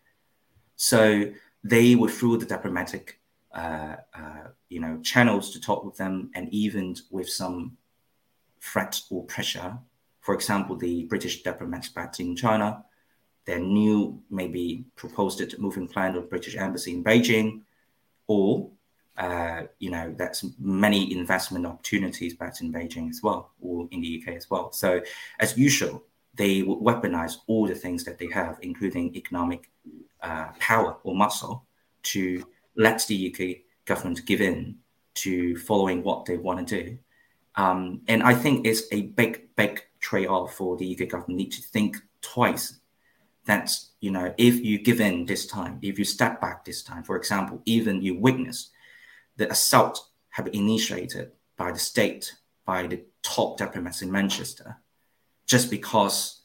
So 0.76 1.32
they 1.64 1.96
would 1.96 2.12
through 2.12 2.36
the 2.38 2.46
diplomatic 2.46 3.20
uh, 3.56 3.96
uh, 4.14 4.48
you 4.68 4.80
know, 4.80 5.00
channels 5.02 5.50
to 5.50 5.60
talk 5.60 5.82
with 5.82 5.96
them, 5.96 6.30
and 6.34 6.52
even 6.52 6.94
with 7.10 7.28
some 7.28 7.76
threat 8.60 9.00
or 9.10 9.24
pressure. 9.24 9.78
For 10.20 10.34
example, 10.34 10.76
the 10.76 11.04
British 11.04 11.42
diplomats 11.42 11.88
back 11.88 12.20
in 12.20 12.36
China, 12.36 12.84
their 13.46 13.60
new 13.60 14.20
maybe 14.28 14.84
proposed 14.94 15.58
moving 15.58 15.88
plan 15.88 16.16
of 16.16 16.28
British 16.28 16.56
embassy 16.56 16.92
in 16.92 17.02
Beijing, 17.02 17.62
or 18.26 18.70
uh, 19.18 19.62
you 19.78 19.90
know, 19.90 20.14
that's 20.16 20.44
many 20.58 21.16
investment 21.16 21.64
opportunities 21.64 22.34
back 22.34 22.60
in 22.60 22.72
Beijing 22.72 23.08
as 23.08 23.22
well, 23.22 23.52
or 23.60 23.88
in 23.90 24.00
the 24.02 24.22
UK 24.22 24.34
as 24.34 24.50
well. 24.50 24.72
So, 24.72 25.00
as 25.40 25.56
usual, 25.56 26.04
they 26.34 26.62
would 26.62 26.78
weaponize 26.78 27.36
all 27.46 27.66
the 27.66 27.74
things 27.74 28.04
that 28.04 28.18
they 28.18 28.28
have, 28.28 28.58
including 28.60 29.14
economic 29.16 29.70
uh, 30.22 30.48
power 30.58 30.98
or 31.02 31.14
muscle, 31.14 31.64
to 32.02 32.44
let 32.76 33.06
the 33.08 33.32
UK 33.32 33.62
government 33.86 34.26
give 34.26 34.42
in 34.42 34.76
to 35.14 35.56
following 35.58 36.02
what 36.02 36.26
they 36.26 36.36
want 36.36 36.68
to 36.68 36.82
do. 36.84 36.98
Um, 37.54 38.02
and 38.08 38.22
I 38.22 38.34
think 38.34 38.66
it's 38.66 38.82
a 38.92 39.02
big, 39.02 39.48
big 39.56 39.82
trade-off 40.00 40.54
for 40.54 40.76
the 40.76 40.92
UK 40.94 41.08
government 41.08 41.38
need 41.38 41.52
to 41.52 41.62
think 41.62 41.96
twice. 42.20 42.78
That 43.46 43.70
you 44.00 44.10
know, 44.10 44.34
if 44.36 44.56
you 44.56 44.76
give 44.76 45.00
in 45.00 45.24
this 45.24 45.46
time, 45.46 45.78
if 45.80 46.00
you 46.00 46.04
step 46.04 46.40
back 46.40 46.64
this 46.64 46.82
time, 46.82 47.04
for 47.04 47.16
example, 47.16 47.62
even 47.64 48.02
you 48.02 48.18
witness 48.18 48.70
the 49.36 49.50
assault 49.50 50.08
have 50.30 50.46
been 50.46 50.54
initiated 50.54 51.32
by 51.56 51.72
the 51.72 51.78
state, 51.78 52.34
by 52.64 52.86
the 52.86 53.02
top 53.22 53.58
diplomats 53.58 54.02
in 54.02 54.10
Manchester, 54.10 54.76
just 55.46 55.70
because 55.70 56.42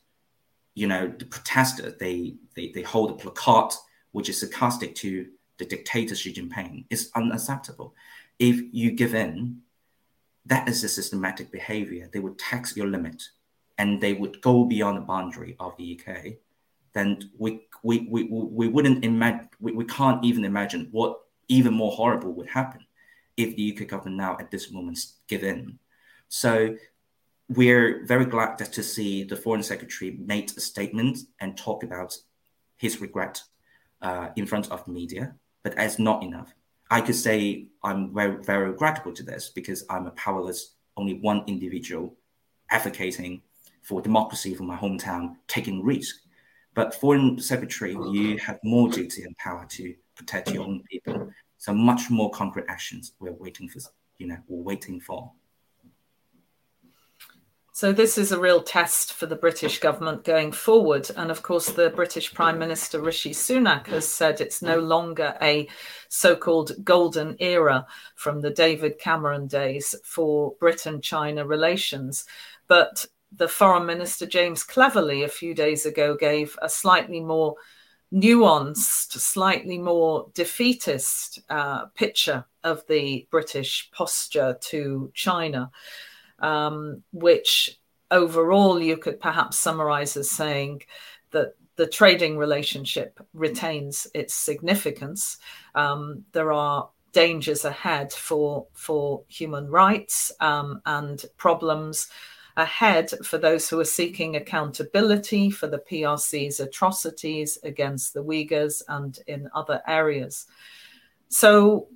you 0.74 0.88
know 0.88 1.14
the 1.18 1.26
protesters 1.26 1.96
they 2.00 2.36
they, 2.56 2.70
they 2.70 2.82
hold 2.82 3.12
a 3.12 3.16
placard 3.16 3.74
which 4.12 4.30
is 4.30 4.40
sarcastic 4.40 4.96
to 4.96 5.28
the 5.58 5.66
dictator 5.66 6.16
Xi 6.16 6.34
Jinping 6.34 6.86
is 6.90 7.12
unacceptable. 7.16 7.94
If 8.40 8.62
you 8.72 8.92
give 8.92 9.14
in, 9.14 9.62
that 10.46 10.68
is 10.68 10.84
a 10.84 10.90
systematic 10.90 11.52
behavior. 11.52 12.10
They 12.12 12.20
would 12.20 12.40
tax 12.40 12.76
your 12.76 12.88
limit 12.88 13.24
and 13.78 14.02
they 14.02 14.14
would 14.14 14.42
go 14.42 14.66
beyond 14.66 14.98
the 14.98 15.02
boundary 15.02 15.56
of 15.60 15.78
the 15.78 16.00
UK. 16.00 16.34
Then 16.94 17.30
we, 17.38 17.68
we, 17.84 18.08
we, 18.10 18.24
we 18.24 18.68
wouldn't 18.68 19.06
imagine, 19.06 19.50
we, 19.60 19.72
we 19.72 19.86
can't 19.86 20.24
even 20.26 20.46
imagine 20.46 20.88
what 20.92 21.21
even 21.48 21.74
more 21.74 21.92
horrible 21.92 22.32
would 22.34 22.50
happen 22.50 22.86
if 23.38 23.56
the 23.56 23.76
UK 23.76 23.88
government 23.88 24.18
now 24.18 24.38
at 24.40 24.52
this 24.52 24.72
moment 24.72 25.00
give 25.28 25.44
in. 25.44 25.80
So 26.30 26.76
we're 27.50 28.06
very 28.06 28.26
glad 28.26 28.58
to 28.58 28.84
see 28.84 29.24
the 29.24 29.36
foreign 29.36 29.64
secretary 29.64 30.18
made 30.26 30.52
a 30.56 30.62
statement 30.62 31.20
and 31.40 31.58
talk 31.58 31.84
about 31.84 32.18
his 32.78 33.02
regret 33.02 33.42
uh, 34.02 34.30
in 34.36 34.46
front 34.46 34.72
of 34.72 34.86
the 34.86 34.92
media 34.92 35.36
but 35.64 35.76
that's 35.76 36.00
not 36.00 36.24
enough. 36.24 36.54
I 36.90 37.02
could 37.02 37.16
say 37.16 37.68
I'm 37.84 38.14
very, 38.14 38.44
very 38.44 38.74
grateful 38.74 39.14
to 39.14 39.24
this 39.24 39.50
because 39.50 39.86
I'm 39.90 40.08
a 40.08 40.12
powerless, 40.12 40.76
only 40.98 41.20
one 41.20 41.44
individual 41.48 42.16
advocating 42.70 43.42
for 43.82 44.02
democracy 44.02 44.54
for 44.54 44.64
my 44.64 44.78
hometown, 44.78 45.36
taking 45.48 45.84
risk. 45.84 46.16
But 46.74 46.96
foreign 46.96 47.40
secretary, 47.40 47.98
you 48.12 48.38
have 48.38 48.60
more 48.64 48.90
duty 48.90 49.24
and 49.24 49.36
power 49.38 49.66
to 49.72 49.94
protect 50.16 50.52
your 50.52 50.64
own 50.64 50.84
people. 50.90 51.32
So 51.58 51.74
much 51.74 52.10
more 52.10 52.32
concrete 52.32 52.66
actions 52.68 53.14
we're 53.20 53.34
waiting 53.34 53.70
for, 53.70 53.80
you 54.18 54.28
know, 54.28 54.38
we're 54.48 54.64
waiting 54.64 55.00
for. 55.00 55.32
So, 57.74 57.94
this 57.94 58.18
is 58.18 58.34
a 58.34 58.40
real 58.40 58.62
test 58.62 59.14
for 59.14 59.28
the 59.28 59.36
British 59.36 59.80
government 59.80 60.26
going 60.26 60.52
forward. 60.52 61.10
And 61.16 61.32
of 61.32 61.42
course, 61.42 61.68
the 61.68 61.90
British 61.90 62.34
Prime 62.34 62.60
Minister 62.60 63.00
Rishi 63.00 63.32
Sunak 63.32 63.88
has 63.88 64.08
said 64.08 64.42
it's 64.42 64.62
no 64.62 64.78
longer 64.78 65.38
a 65.42 65.70
so 66.10 66.36
called 66.36 66.74
golden 66.84 67.38
era 67.40 67.88
from 68.16 68.42
the 68.42 68.50
David 68.50 69.00
Cameron 69.00 69.48
days 69.48 69.96
for 70.04 70.54
Britain 70.60 71.02
China 71.02 71.46
relations. 71.46 72.26
But 72.68 73.06
the 73.32 73.48
Foreign 73.48 73.86
Minister 73.86 74.26
James 74.26 74.64
Cleverly 74.64 75.24
a 75.24 75.30
few 75.30 75.56
days 75.56 75.86
ago 75.86 76.16
gave 76.16 76.60
a 76.62 76.68
slightly 76.68 77.22
more 77.22 77.56
nuanced, 78.14 79.12
slightly 79.14 79.78
more 79.78 80.30
defeatist 80.34 81.40
uh, 81.50 81.86
picture 81.88 82.46
of 82.64 82.86
the 82.88 83.28
British 83.32 83.90
posture 83.92 84.58
to 84.62 85.12
China 85.14 85.72
um, 86.42 87.04
which 87.14 87.80
overall 88.10 88.82
you 88.82 88.98
could 88.98 89.20
perhaps 89.20 89.58
summarize 89.58 90.18
as 90.18 90.30
saying 90.30 90.82
that 91.32 91.56
the 91.78 91.88
trading 91.88 92.38
relationship 92.38 93.20
retains 93.34 94.08
its 94.14 94.34
significance. 94.34 95.38
Um, 95.76 96.26
there 96.34 96.52
are 96.52 96.90
dangers 97.14 97.66
ahead 97.66 98.12
for 98.12 98.68
for 98.74 99.24
human 99.28 99.70
rights 99.70 100.32
um, 100.40 100.82
and 100.86 101.24
problems 101.38 102.10
ahead 102.58 103.10
for 103.24 103.38
those 103.38 103.70
who 103.70 103.80
are 103.80 103.86
seeking 103.86 104.36
accountability 104.36 105.50
for 105.50 105.68
the 105.68 105.80
PRC's 105.80 106.60
atrocities 106.60 107.58
against 107.64 108.14
the 108.14 108.24
Uyghurs 108.24 108.82
and 108.88 109.20
in 109.28 109.50
other 109.56 109.82
areas. 109.88 110.48
So, 111.30 111.88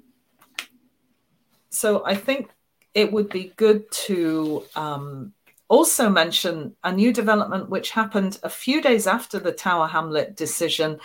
so 1.70 2.06
I 2.06 2.16
think 2.16 2.50
it 2.94 3.12
would 3.12 3.30
be 3.30 3.54
good 3.58 3.90
to 3.92 4.64
um, 4.76 5.34
also 5.68 6.10
mention 6.10 6.76
a 6.84 6.92
new 6.92 7.12
development 7.12 7.70
which 7.70 7.92
happened 7.92 8.40
a 8.44 8.50
few 8.50 8.82
days 8.82 9.08
after 9.08 9.40
the 9.40 9.52
Tower 9.52 9.88
Hamlet 9.88 10.36
decision. 10.36 11.00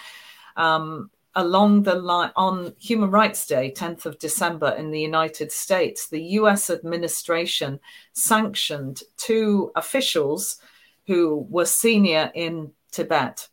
Um, 0.57 1.11
along 1.35 1.85
the 1.85 1.95
line 1.95 2.33
on 2.37 2.75
Human 2.81 3.11
Rights 3.11 3.47
Day, 3.47 3.73
10th 3.77 4.07
of 4.07 4.19
December 4.19 4.71
in 4.71 4.91
the 4.91 5.01
United 5.01 5.53
States, 5.53 6.09
the 6.09 6.23
US 6.23 6.71
administration 6.71 7.79
sanctioned 8.13 9.03
two 9.17 9.71
officials 9.77 10.61
who 11.07 11.47
were 11.49 11.67
senior 11.67 12.31
in 12.35 12.73
Tibet. 12.91 13.49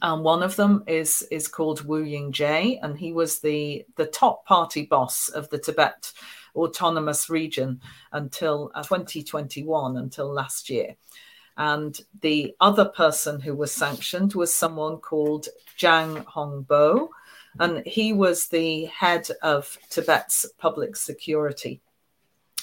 Um, 0.00 0.22
one 0.22 0.42
of 0.42 0.56
them 0.56 0.84
is 0.86 1.22
is 1.30 1.48
called 1.48 1.84
Wu 1.84 2.02
Yingjie, 2.02 2.78
and 2.82 2.96
he 2.96 3.12
was 3.12 3.40
the 3.40 3.84
the 3.96 4.06
top 4.06 4.46
party 4.46 4.86
boss 4.86 5.28
of 5.28 5.48
the 5.50 5.58
Tibet 5.58 6.12
autonomous 6.54 7.30
region 7.30 7.80
until 8.12 8.70
uh, 8.74 8.82
2021, 8.82 9.96
until 9.96 10.32
last 10.32 10.70
year. 10.70 10.96
And 11.56 11.98
the 12.20 12.54
other 12.60 12.86
person 12.86 13.40
who 13.40 13.54
was 13.54 13.72
sanctioned 13.72 14.34
was 14.34 14.54
someone 14.54 14.98
called 14.98 15.48
Zhang 15.78 16.24
Hongbo, 16.24 17.08
and 17.60 17.84
he 17.86 18.12
was 18.12 18.48
the 18.48 18.86
head 18.86 19.28
of 19.42 19.76
Tibet's 19.90 20.46
public 20.58 20.96
security, 20.96 21.82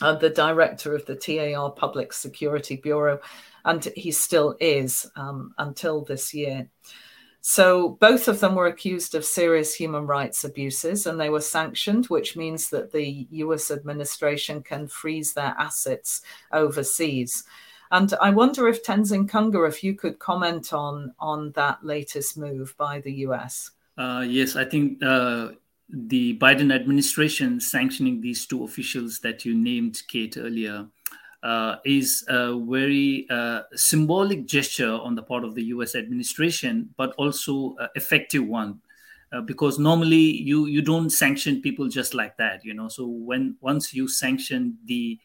uh, 0.01 0.15
the 0.15 0.31
director 0.31 0.95
of 0.95 1.05
the 1.05 1.15
TAR 1.15 1.71
Public 1.71 2.13
Security 2.13 2.77
Bureau, 2.77 3.19
and 3.65 3.83
he 3.95 4.11
still 4.11 4.55
is 4.59 5.05
um, 5.15 5.53
until 5.59 6.03
this 6.03 6.33
year. 6.33 6.69
So 7.41 7.97
both 8.01 8.27
of 8.27 8.39
them 8.39 8.55
were 8.55 8.67
accused 8.67 9.15
of 9.15 9.23
serious 9.23 9.73
human 9.73 10.05
rights 10.05 10.43
abuses 10.43 11.07
and 11.07 11.19
they 11.19 11.29
were 11.29 11.41
sanctioned, 11.41 12.07
which 12.07 12.35
means 12.35 12.69
that 12.69 12.91
the 12.91 13.27
US 13.31 13.71
administration 13.71 14.61
can 14.61 14.87
freeze 14.87 15.33
their 15.33 15.55
assets 15.57 16.21
overseas. 16.51 17.45
And 17.91 18.13
I 18.21 18.29
wonder 18.29 18.67
if 18.67 18.83
Tenzin 18.83 19.27
Kunga, 19.27 19.63
if 19.63 19.83
you 19.83 19.95
could 19.95 20.19
comment 20.19 20.73
on, 20.73 21.13
on 21.19 21.51
that 21.53 21.83
latest 21.83 22.37
move 22.37 22.75
by 22.77 23.01
the 23.01 23.11
US. 23.25 23.71
Uh, 23.97 24.23
yes, 24.27 24.55
I 24.55 24.65
think 24.65 25.03
uh, 25.03 25.49
the 25.89 26.37
Biden 26.37 26.73
administration 26.73 27.59
sanctioning 27.59 28.21
these 28.21 28.45
two 28.45 28.63
officials 28.63 29.19
that 29.19 29.43
you 29.43 29.55
named, 29.55 30.03
Kate, 30.07 30.37
earlier, 30.37 30.85
uh, 31.41 31.77
is 31.85 32.23
a 32.27 32.59
very 32.59 33.25
uh, 33.29 33.61
symbolic 33.73 34.45
gesture 34.45 34.91
on 34.91 35.15
the 35.15 35.23
part 35.23 35.43
of 35.43 35.55
the 35.55 35.63
US 35.65 35.95
administration, 35.95 36.93
but 36.97 37.13
also 37.15 37.75
effective 37.95 38.45
one. 38.45 38.81
uh, 39.31 39.41
because 39.41 39.77
normally 39.79 40.17
you 40.17 40.65
you 40.65 40.81
don't 40.81 41.09
sanction 41.09 41.61
people 41.61 41.87
just 41.87 42.13
like 42.13 42.35
that 42.37 42.63
you 42.65 42.73
know 42.73 42.87
so 42.87 43.05
when 43.05 43.55
once 43.61 43.93
you 43.93 44.07
sanction 44.07 44.77
the 44.85 45.19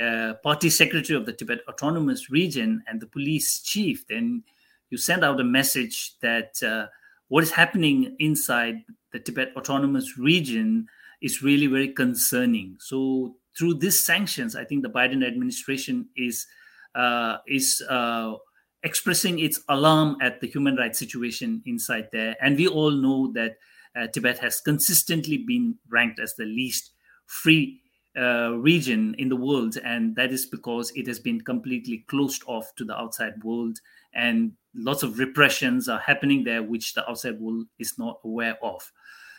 uh, 0.00 0.34
party 0.42 0.70
secretary 0.70 1.18
of 1.18 1.26
the 1.26 1.32
tibet 1.32 1.58
autonomous 1.68 2.30
region 2.30 2.82
and 2.86 3.00
the 3.00 3.06
police 3.06 3.60
chief 3.60 4.06
then 4.08 4.42
you 4.90 4.98
send 4.98 5.24
out 5.24 5.40
a 5.40 5.44
message 5.44 6.14
that 6.20 6.62
uh, 6.62 6.86
what 7.28 7.44
is 7.44 7.52
happening 7.52 8.16
inside 8.18 8.76
the 9.12 9.18
tibet 9.18 9.52
autonomous 9.56 10.18
region 10.18 10.86
is 11.22 11.42
really 11.42 11.66
very 11.66 11.88
concerning 11.88 12.76
so 12.78 13.36
through 13.56 13.74
these 13.74 14.04
sanctions 14.04 14.56
i 14.56 14.64
think 14.64 14.82
the 14.82 14.90
biden 14.90 15.26
administration 15.26 16.08
is 16.16 16.46
uh, 16.94 17.36
is 17.46 17.82
uh, 17.88 18.34
expressing 18.82 19.38
its 19.38 19.60
alarm 19.68 20.16
at 20.20 20.40
the 20.40 20.46
human 20.46 20.76
rights 20.76 20.98
situation 20.98 21.62
inside 21.66 22.08
there. 22.12 22.36
And 22.40 22.56
we 22.56 22.66
all 22.66 22.90
know 22.90 23.32
that 23.32 23.56
uh, 23.96 24.06
Tibet 24.06 24.38
has 24.38 24.60
consistently 24.60 25.38
been 25.38 25.76
ranked 25.88 26.20
as 26.20 26.34
the 26.36 26.44
least 26.44 26.92
free 27.26 27.79
uh, 28.18 28.52
region 28.56 29.14
in 29.18 29.28
the 29.28 29.36
world. 29.36 29.76
And 29.84 30.16
that 30.16 30.32
is 30.32 30.46
because 30.46 30.92
it 30.94 31.06
has 31.06 31.18
been 31.18 31.40
completely 31.40 32.04
closed 32.08 32.42
off 32.46 32.74
to 32.76 32.84
the 32.84 32.96
outside 32.96 33.42
world. 33.44 33.78
And 34.14 34.52
lots 34.74 35.02
of 35.02 35.18
repressions 35.18 35.88
are 35.88 35.98
happening 35.98 36.44
there, 36.44 36.62
which 36.62 36.94
the 36.94 37.08
outside 37.08 37.40
world 37.40 37.66
is 37.78 37.98
not 37.98 38.20
aware 38.24 38.56
of. 38.62 38.90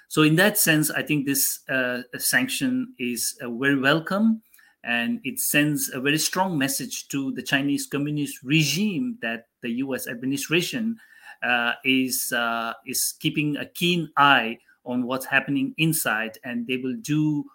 So, 0.08 0.24
in 0.24 0.36
that 0.36 0.58
sense, 0.58 0.92
I 0.92 1.04
think 1.04 1.26
this 1.26 1.62
uh, 1.70 2.02
sanction 2.18 2.94
is 3.00 3.38
uh, 3.42 3.50
very 3.50 3.80
welcome 3.80 4.42
and 4.84 5.20
it 5.24 5.40
sends 5.40 5.90
a 5.94 6.02
very 6.02 6.18
strong 6.18 6.58
message 6.58 7.08
to 7.10 7.32
the 7.34 7.42
Chinese 7.42 7.86
communist 7.86 8.42
regime 8.44 9.18
that 9.22 9.48
the 9.62 9.70
U.S. 9.86 10.08
administration 10.08 10.98
uh, 11.44 11.74
is 11.84 12.34
uh, 12.34 12.74
is 12.86 13.14
keeping 13.20 13.58
a 13.58 13.66
keen 13.66 14.10
eye 14.18 14.58
on 14.86 15.04
what's 15.04 15.26
happening 15.26 15.74
inside, 15.78 16.38
and 16.44 16.66
they 16.68 16.78
will 16.78 16.98
do 17.02 17.46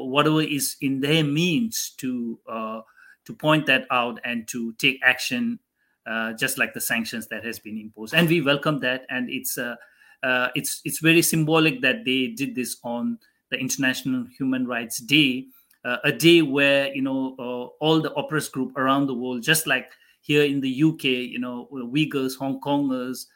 whatever 0.00 0.40
is 0.40 0.76
in 0.80 1.00
their 1.00 1.22
means 1.22 1.94
to 1.98 2.38
uh, 2.48 2.80
to 3.24 3.34
point 3.34 3.66
that 3.66 3.86
out 3.90 4.18
and 4.24 4.48
to 4.48 4.72
take 4.74 4.98
action, 5.04 5.58
uh, 6.06 6.32
just 6.32 6.58
like 6.58 6.74
the 6.74 6.80
sanctions 6.80 7.28
that 7.28 7.44
has 7.44 7.58
been 7.58 7.78
imposed. 7.78 8.14
And 8.14 8.28
we 8.28 8.40
welcome 8.40 8.80
that, 8.80 9.04
and 9.10 9.28
it's 9.30 9.58
uh, 9.58 9.76
uh, 10.22 10.48
it's 10.54 10.80
it's 10.84 10.98
very 10.98 11.22
symbolic 11.22 11.82
that 11.82 12.04
they 12.04 12.28
did 12.28 12.54
this 12.54 12.78
on 12.82 13.18
the 13.50 13.58
International 13.58 14.24
Human 14.38 14.66
Rights 14.66 14.98
Day 14.98 15.46
uh, 15.84 15.98
a 16.04 16.12
day 16.12 16.42
where 16.42 16.94
you 16.94 17.02
know 17.02 17.34
uh, 17.38 17.84
all 17.84 18.00
the 18.00 18.12
oppressed 18.14 18.52
group 18.52 18.76
around 18.76 19.06
the 19.06 19.14
world, 19.14 19.42
just 19.42 19.66
like 19.66 19.90
here 20.20 20.44
in 20.44 20.60
the 20.60 20.82
UK, 20.82 21.04
you 21.04 21.38
know 21.38 21.68
Uyghurs, 21.72 22.36
Hong 22.38 22.60
Kongers, 22.60 23.26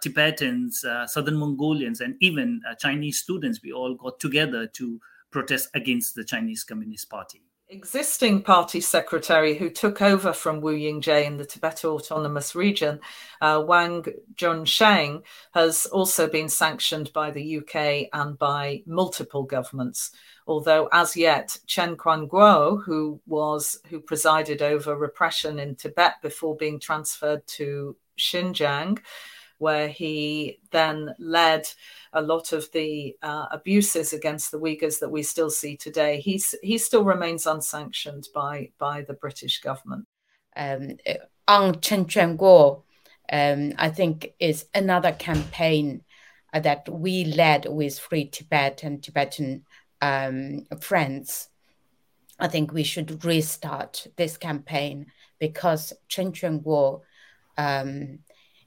Tibetans, 0.00 0.84
Southern 1.06 1.36
Mongolians, 1.36 2.00
and 2.00 2.16
even 2.20 2.60
Chinese 2.78 3.20
students, 3.20 3.60
we 3.62 3.72
all 3.72 3.94
got 3.94 4.18
together 4.18 4.66
to 4.66 5.00
protest 5.32 5.70
against 5.74 6.14
the 6.14 6.24
Chinese 6.24 6.62
Communist 6.64 7.10
Party. 7.10 7.42
Existing 7.68 8.42
party 8.42 8.82
secretary 8.82 9.54
who 9.54 9.70
took 9.70 10.02
over 10.02 10.34
from 10.34 10.60
Wu 10.60 10.76
Yingjie 10.76 11.24
in 11.24 11.38
the 11.38 11.44
Tibet 11.46 11.86
Autonomous 11.86 12.54
Region, 12.54 13.00
uh, 13.40 13.64
Wang 13.66 14.04
Junzheng, 14.34 15.22
has 15.54 15.86
also 15.86 16.28
been 16.28 16.50
sanctioned 16.50 17.10
by 17.14 17.30
the 17.30 17.58
UK 17.58 18.08
and 18.12 18.38
by 18.38 18.82
multiple 18.86 19.44
governments 19.44 20.12
although 20.46 20.88
as 20.92 21.16
yet 21.16 21.56
Chen 21.66 21.96
Quanguo, 21.96 22.82
who 22.82 23.20
was 23.26 23.78
who 23.88 24.00
presided 24.00 24.62
over 24.62 24.96
repression 24.96 25.58
in 25.58 25.76
Tibet 25.76 26.14
before 26.22 26.56
being 26.56 26.80
transferred 26.80 27.46
to 27.58 27.96
Xinjiang, 28.18 28.98
where 29.62 29.88
he 29.88 30.58
then 30.72 31.14
led 31.18 31.68
a 32.12 32.20
lot 32.20 32.52
of 32.52 32.70
the 32.72 33.16
uh, 33.22 33.46
abuses 33.50 34.12
against 34.12 34.50
the 34.50 34.58
Uyghurs 34.58 34.98
that 35.00 35.08
we 35.08 35.22
still 35.22 35.50
see 35.50 35.76
today. 35.76 36.20
He's 36.20 36.54
he 36.62 36.76
still 36.78 37.04
remains 37.04 37.46
unsanctioned 37.46 38.28
by 38.34 38.70
by 38.78 39.02
the 39.02 39.14
British 39.14 39.60
government. 39.60 40.06
Um, 40.56 40.96
on 41.46 41.80
Chen 41.80 42.04
Quanguo, 42.06 42.82
um, 43.32 43.72
I 43.78 43.88
think 43.88 44.34
is 44.38 44.66
another 44.74 45.12
campaign 45.12 46.02
uh, 46.52 46.60
that 46.60 46.88
we 46.88 47.24
led 47.24 47.66
with 47.68 47.98
Free 47.98 48.26
Tibet 48.26 48.82
and 48.82 49.02
Tibetan 49.02 49.64
um, 50.02 50.66
friends, 50.80 51.48
I 52.38 52.48
think 52.48 52.72
we 52.72 52.82
should 52.82 53.24
restart 53.24 54.08
this 54.16 54.36
campaign 54.36 55.06
because 55.38 55.92
Chen 56.08 56.32
Quanguo 56.32 57.02
um, 57.56 58.18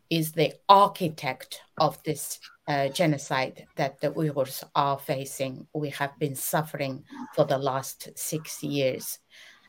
is 0.09 0.31
the 0.31 0.53
architect 0.69 1.61
of 1.77 2.01
this 2.03 2.39
uh, 2.67 2.89
genocide 2.89 3.65
that 3.75 3.99
the 4.01 4.11
Uyghurs 4.11 4.63
are 4.75 4.97
facing. 4.97 5.67
We 5.73 5.89
have 5.91 6.17
been 6.19 6.35
suffering 6.35 7.03
for 7.35 7.45
the 7.45 7.57
last 7.57 8.09
six 8.15 8.63
years. 8.63 9.19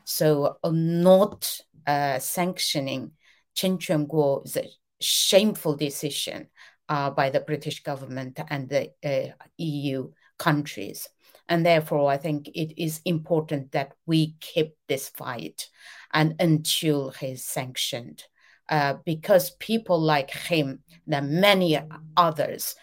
So, 0.05 0.57
uh, 0.63 0.71
not 0.73 1.59
uh, 1.85 2.19
sanctioning 2.19 3.11
Chen 3.55 3.77
Quanguo 3.77 4.45
is 4.45 4.57
a 4.57 4.69
shameful 4.99 5.75
decision 5.75 6.47
uh, 6.89 7.09
by 7.09 7.29
the 7.29 7.41
British 7.41 7.83
government 7.83 8.39
and 8.49 8.69
the 8.69 8.91
uh, 9.03 9.33
EU 9.57 10.11
countries. 10.37 11.09
And 11.49 11.65
therefore, 11.65 12.11
I 12.11 12.17
think 12.17 12.49
it 12.49 12.81
is 12.81 13.01
important 13.05 13.71
that 13.71 13.93
we 14.05 14.35
keep 14.39 14.75
this 14.87 15.09
fight 15.09 15.69
and 16.13 16.35
until 16.39 17.11
he's 17.11 17.43
sanctioned. 17.43 18.23
Uh, 18.69 18.95
because 19.05 19.51
people 19.51 19.99
like 19.99 20.29
him 20.29 20.79
and 21.09 21.39
many 21.39 21.79
others, 22.17 22.75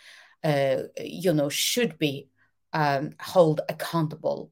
uh, 0.43 0.79
you 0.99 1.33
know, 1.35 1.51
should 1.51 1.99
be 1.99 2.29
um, 2.73 3.11
held 3.19 3.61
accountable 3.69 4.51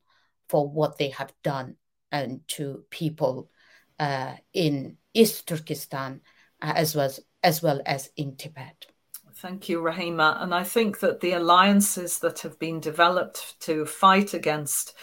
for 0.49 0.68
what 0.68 0.99
they 0.99 1.09
have 1.09 1.33
done 1.43 1.76
and 2.11 2.41
to 2.49 2.85
people 2.91 3.51
uh, 3.99 4.35
in 4.53 4.99
East 5.14 5.49
Turkestan 5.49 6.20
uh, 6.61 6.72
as 6.76 6.95
well 6.95 7.07
as, 7.07 7.20
as 7.43 7.62
well 7.62 7.80
as 7.87 8.11
in 8.16 8.37
Tibet. 8.37 8.87
Thank 9.37 9.68
you, 9.68 9.80
Rahima. 9.80 10.41
And 10.43 10.55
I 10.55 10.62
think 10.62 11.01
that 11.01 11.20
the 11.20 11.33
alliances 11.33 12.18
that 12.18 12.41
have 12.41 12.59
been 12.59 12.78
developed 12.78 13.59
to 13.62 13.87
fight 13.87 14.35
against 14.35 14.95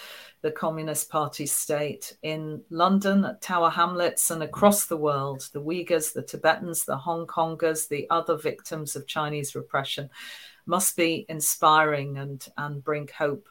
the 0.42 0.52
Communist 0.52 1.10
Party 1.10 1.46
state 1.46 2.16
in 2.24 2.62
London, 2.70 3.26
at 3.26 3.42
Tower 3.42 3.70
Hamlets, 3.70 4.32
and 4.32 4.42
across 4.44 4.86
the 4.86 4.98
world 4.98 5.50
the 5.54 5.62
Uyghurs, 5.62 6.14
the 6.14 6.22
Tibetans, 6.22 6.86
the 6.86 6.98
Hong 6.98 7.28
Kongers, 7.28 7.88
the 7.88 8.08
other 8.10 8.38
victims 8.38 8.96
of 8.96 9.08
Chinese 9.08 9.56
repression 9.56 10.10
must 10.66 10.96
be 10.96 11.26
inspiring 11.30 12.18
and, 12.18 12.48
and 12.58 12.84
bring 12.84 13.10
hope 13.18 13.50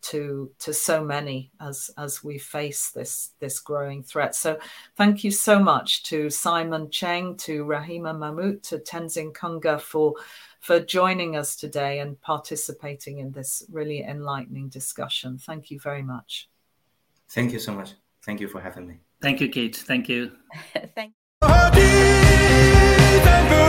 to 0.00 0.50
to 0.60 0.72
so 0.72 1.04
many 1.04 1.50
as 1.60 1.90
as 1.98 2.22
we 2.22 2.38
face 2.38 2.90
this 2.90 3.30
this 3.40 3.58
growing 3.58 4.02
threat. 4.02 4.34
So 4.34 4.58
thank 4.96 5.24
you 5.24 5.30
so 5.30 5.58
much 5.58 6.04
to 6.04 6.30
Simon 6.30 6.90
Cheng, 6.90 7.36
to 7.38 7.64
Rahima 7.64 8.16
Mahmut, 8.16 8.62
to 8.68 8.78
Tenzin 8.78 9.34
Kunga 9.34 9.80
for 9.80 10.14
for 10.60 10.80
joining 10.80 11.36
us 11.36 11.56
today 11.56 12.00
and 12.00 12.20
participating 12.20 13.18
in 13.18 13.32
this 13.32 13.62
really 13.70 14.02
enlightening 14.02 14.68
discussion. 14.68 15.38
Thank 15.38 15.70
you 15.70 15.80
very 15.80 16.02
much. 16.02 16.48
Thank 17.30 17.52
you 17.52 17.58
so 17.58 17.72
much. 17.72 17.94
Thank 18.24 18.40
you 18.40 18.48
for 18.48 18.60
having 18.60 18.86
me. 18.86 19.00
Thank 19.20 19.40
you, 19.40 19.48
Kate. 19.48 19.76
Thank 19.76 20.08
you. 20.08 20.32
Thank 20.94 21.12